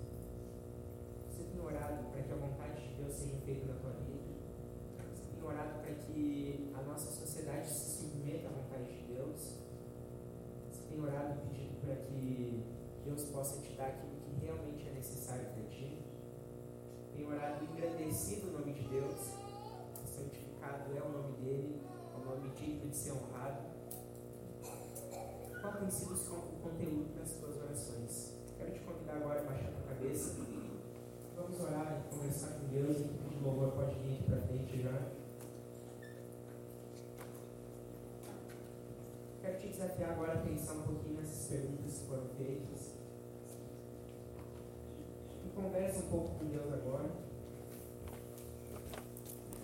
Você 1.29 1.43
tem 1.43 1.61
orado 1.61 2.11
para 2.11 2.21
que 2.21 2.31
a 2.31 2.35
vontade 2.35 2.87
de 2.87 2.95
Deus 2.95 3.13
seja 3.13 3.37
feita 3.45 3.67
na 3.67 3.79
tua 3.79 3.91
vida? 3.91 4.23
Você 5.13 5.23
tem 5.33 5.43
orado 5.43 5.79
para 5.79 5.93
que 5.93 6.71
a 6.73 6.81
nossa 6.81 7.11
sociedade 7.11 7.67
se 7.67 8.01
submeta 8.01 8.47
à 8.47 8.51
vontade 8.51 8.91
de 8.91 9.13
Deus? 9.13 9.57
Você 10.71 10.83
tem 10.89 11.01
orado 11.01 11.39
pedindo 11.41 11.79
para 11.81 11.95
que 11.95 12.63
Deus 13.05 13.23
possa 13.25 13.61
te 13.61 13.73
dar 13.75 13.87
aquilo 13.87 14.15
que 14.21 14.45
realmente 14.45 14.87
é 14.87 14.91
necessário 14.91 15.45
para 15.45 15.63
ti? 15.63 15.99
Tem 17.15 17.25
orado 17.25 17.65
engrandecido 17.65 18.49
o 18.49 18.51
nome 18.53 18.73
de 18.73 18.87
Deus? 18.87 19.15
Santificado 20.05 20.95
é 20.95 21.01
o 21.01 21.11
nome 21.11 21.37
dele, 21.37 21.81
é 22.13 22.17
o 22.17 22.25
nome 22.25 22.49
digno 22.51 22.89
de 22.89 22.95
ser 22.95 23.11
honrado? 23.11 23.72
Qual 25.63 25.75
tem 25.75 25.89
sido 25.89 26.13
o 26.13 26.59
conteúdo 26.61 27.17
das 27.17 27.35
tuas 27.35 27.55
orações? 27.55 28.33
Quero 28.57 28.71
te 28.73 28.81
convidar 28.81 29.13
agora 29.13 29.39
a 29.39 29.43
baixar 29.45 29.69
a 29.69 29.93
cabeça. 29.93 30.35
Vamos 31.37 31.57
orar 31.61 32.03
e 32.05 32.13
conversar 32.13 32.59
com 32.59 32.67
Deus. 32.67 32.97
E 32.97 33.37
o 33.39 33.43
louvor 33.45 33.71
pode 33.71 33.95
vir 34.01 34.15
aqui 34.15 34.23
para 34.23 34.41
frente 34.41 34.81
já. 34.81 35.07
Quero 39.41 39.57
te 39.57 39.67
desafiar 39.69 40.11
agora 40.11 40.33
a 40.33 40.41
pensar 40.41 40.73
um 40.73 40.81
pouquinho 40.81 41.21
nessas 41.21 41.47
perguntas 41.47 41.97
que 41.97 42.07
foram 42.07 42.27
feitas. 42.37 42.95
E 45.45 45.49
conversa 45.55 45.99
um 45.99 46.09
pouco 46.09 46.39
com 46.39 46.45
Deus 46.45 46.73
agora. 46.73 47.09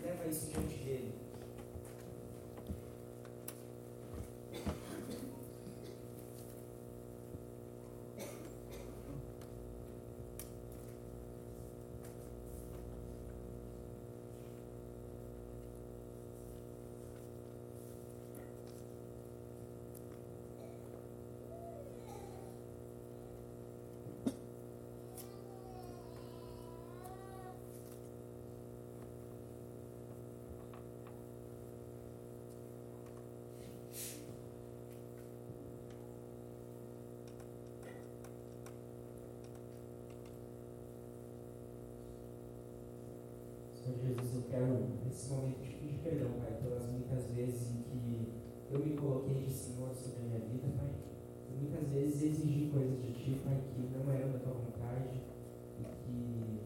Leva 0.02 0.28
isso 0.30 0.46
diante 0.46 0.78
dele. 0.78 1.30
Senhor 43.90 43.98
Jesus, 44.02 44.36
eu 44.36 44.99
quero 45.10 45.15
nesse 45.15 45.30
momento 45.30 45.62
te 45.62 45.76
pedir 45.76 46.00
perdão, 46.04 46.32
Pai, 46.39 46.58
pelas 46.62 46.86
muitas 46.91 47.26
vezes 47.36 47.72
em 47.72 47.82
que 47.82 48.28
eu 48.72 48.80
me 48.80 48.95
coloquei 48.95 49.43
de 49.43 49.52
Senhor 49.52 49.93
sobre 49.93 50.19
a 50.19 50.26
minha 50.26 50.39
vida, 50.39 50.67
Pai. 50.78 50.91
E 51.50 51.54
muitas 51.56 51.89
vezes 51.89 52.22
exigi 52.22 52.69
coisas 52.72 53.02
de 53.02 53.13
Ti, 53.13 53.41
Pai, 53.43 53.60
que 53.74 53.98
não 53.98 54.13
eram 54.13 54.32
da 54.34 54.39
Tua 54.39 54.54
vontade 54.54 55.22
e 55.80 55.84
que 55.84 56.60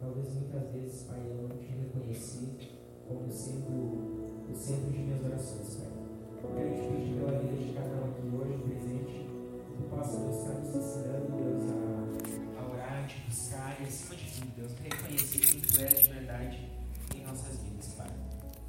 talvez 0.00 0.34
muitas 0.34 0.72
vezes, 0.72 1.02
Pai, 1.04 1.20
eu 1.20 1.48
não 1.48 1.56
te 1.56 1.66
reconheci 1.66 2.58
como 3.06 3.30
sendo 3.30 4.50
o 4.50 4.54
centro 4.54 4.90
de 4.90 4.98
minhas 4.98 5.24
orações, 5.24 5.76
Pai. 5.76 5.92
Eu 6.42 6.50
quero 6.50 6.74
te 6.74 6.88
pedir 6.88 7.14
pela 7.20 7.38
vida 7.38 7.56
de 7.56 7.72
cada 7.72 7.94
um 7.94 8.10
aqui 8.10 8.36
hoje, 8.36 8.62
presente, 8.64 9.30
que 9.64 9.76
Tu 9.76 9.82
possa, 9.88 10.18
Deus, 10.18 10.36
estar 10.36 10.54
nos 10.54 10.74
ensinando, 10.74 11.26
Deus, 11.36 11.62
a, 11.70 12.60
a 12.60 12.70
orar, 12.70 13.04
a 13.04 13.06
te 13.06 13.20
buscar 13.26 13.80
e, 13.80 13.84
acima 13.84 14.16
de 14.16 14.30
tudo, 14.30 14.52
Deus, 14.56 14.72
reconhecer 14.82 15.38
quem 15.38 15.60
Tu 15.60 15.80
és 15.80 16.02
de 16.02 16.12
verdade 16.12 16.73
nossas 17.24 17.58
vidas, 17.62 17.94
Pai. 17.94 18.10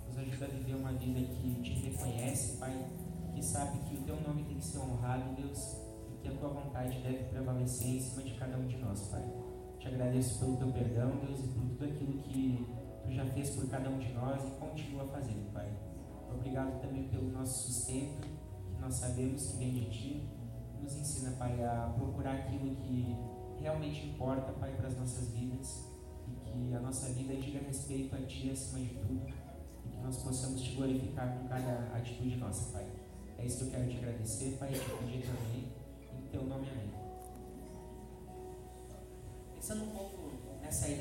Nos 0.07 0.17
ajuda 0.17 0.45
a 0.45 0.49
viver 0.49 0.75
uma 0.75 0.93
vida 0.93 1.19
que 1.19 1.61
te 1.61 1.73
reconhece, 1.89 2.57
Pai, 2.57 2.85
que 3.33 3.43
sabe 3.43 3.79
que 3.79 3.95
o 3.95 4.01
Teu 4.03 4.19
nome 4.21 4.43
tem 4.43 4.57
que 4.57 4.65
ser 4.65 4.79
honrado, 4.79 5.35
Deus, 5.35 5.77
e 6.11 6.17
que 6.21 6.27
a 6.29 6.31
Tua 6.31 6.49
vontade 6.49 7.01
deve 7.01 7.25
prevalecer 7.25 7.87
em 7.87 7.99
cima 7.99 8.23
de 8.23 8.33
cada 8.35 8.57
um 8.57 8.65
de 8.65 8.77
nós, 8.77 9.07
Pai. 9.07 9.23
Te 9.79 9.87
agradeço 9.89 10.39
pelo 10.39 10.57
teu 10.57 10.71
perdão, 10.71 11.11
Deus, 11.17 11.39
e 11.41 11.47
por 11.49 11.61
tudo 11.67 11.85
aquilo 11.85 12.21
que 12.23 12.65
tu 13.03 13.11
já 13.11 13.25
fez 13.25 13.51
por 13.51 13.69
cada 13.69 13.89
um 13.89 13.99
de 13.99 14.11
nós 14.13 14.43
e 14.43 14.51
continua 14.59 15.05
fazendo, 15.07 15.51
Pai. 15.53 15.71
Obrigado 16.33 16.81
também 16.81 17.07
pelo 17.09 17.31
nosso 17.31 17.71
sustento, 17.71 18.21
que 18.21 18.81
nós 18.81 18.95
sabemos 18.95 19.51
que 19.51 19.57
vem 19.57 19.73
de 19.73 19.89
Ti. 19.91 20.29
Nos 20.81 20.95
ensina, 20.95 21.31
Pai, 21.37 21.63
a 21.63 21.93
procurar 21.95 22.33
aquilo 22.33 22.75
que 22.75 23.15
realmente 23.59 24.07
importa, 24.07 24.51
Pai, 24.53 24.73
para 24.75 24.87
as 24.87 24.97
nossas 24.97 25.31
vidas 25.33 25.94
que 26.55 26.73
a 26.73 26.79
nossa 26.79 27.11
vida 27.13 27.35
diga 27.35 27.59
respeito 27.59 28.15
a 28.15 28.21
Ti 28.21 28.51
acima 28.51 28.79
de 28.79 28.95
tudo 28.95 29.27
e 29.85 29.89
que 29.89 29.97
nós 30.01 30.17
possamos 30.23 30.61
Te 30.61 30.75
glorificar 30.75 31.37
com 31.37 31.47
cada 31.47 31.95
atitude 31.95 32.37
nossa, 32.37 32.71
Pai. 32.71 32.85
É 33.37 33.45
isso 33.45 33.57
que 33.57 33.63
eu 33.65 33.71
quero 33.71 33.89
te 33.89 33.97
agradecer, 33.97 34.57
Pai, 34.57 34.69
e 34.69 34.79
te 34.79 34.79
pedir 34.79 35.25
também. 35.25 35.71
Em 36.13 36.29
Teu 36.31 36.43
nome, 36.43 36.67
amém. 36.69 36.93
Pensando 39.53 39.83
um 39.83 39.89
pouco 39.89 40.31
nessa 40.61 40.87
ideia. 40.87 40.95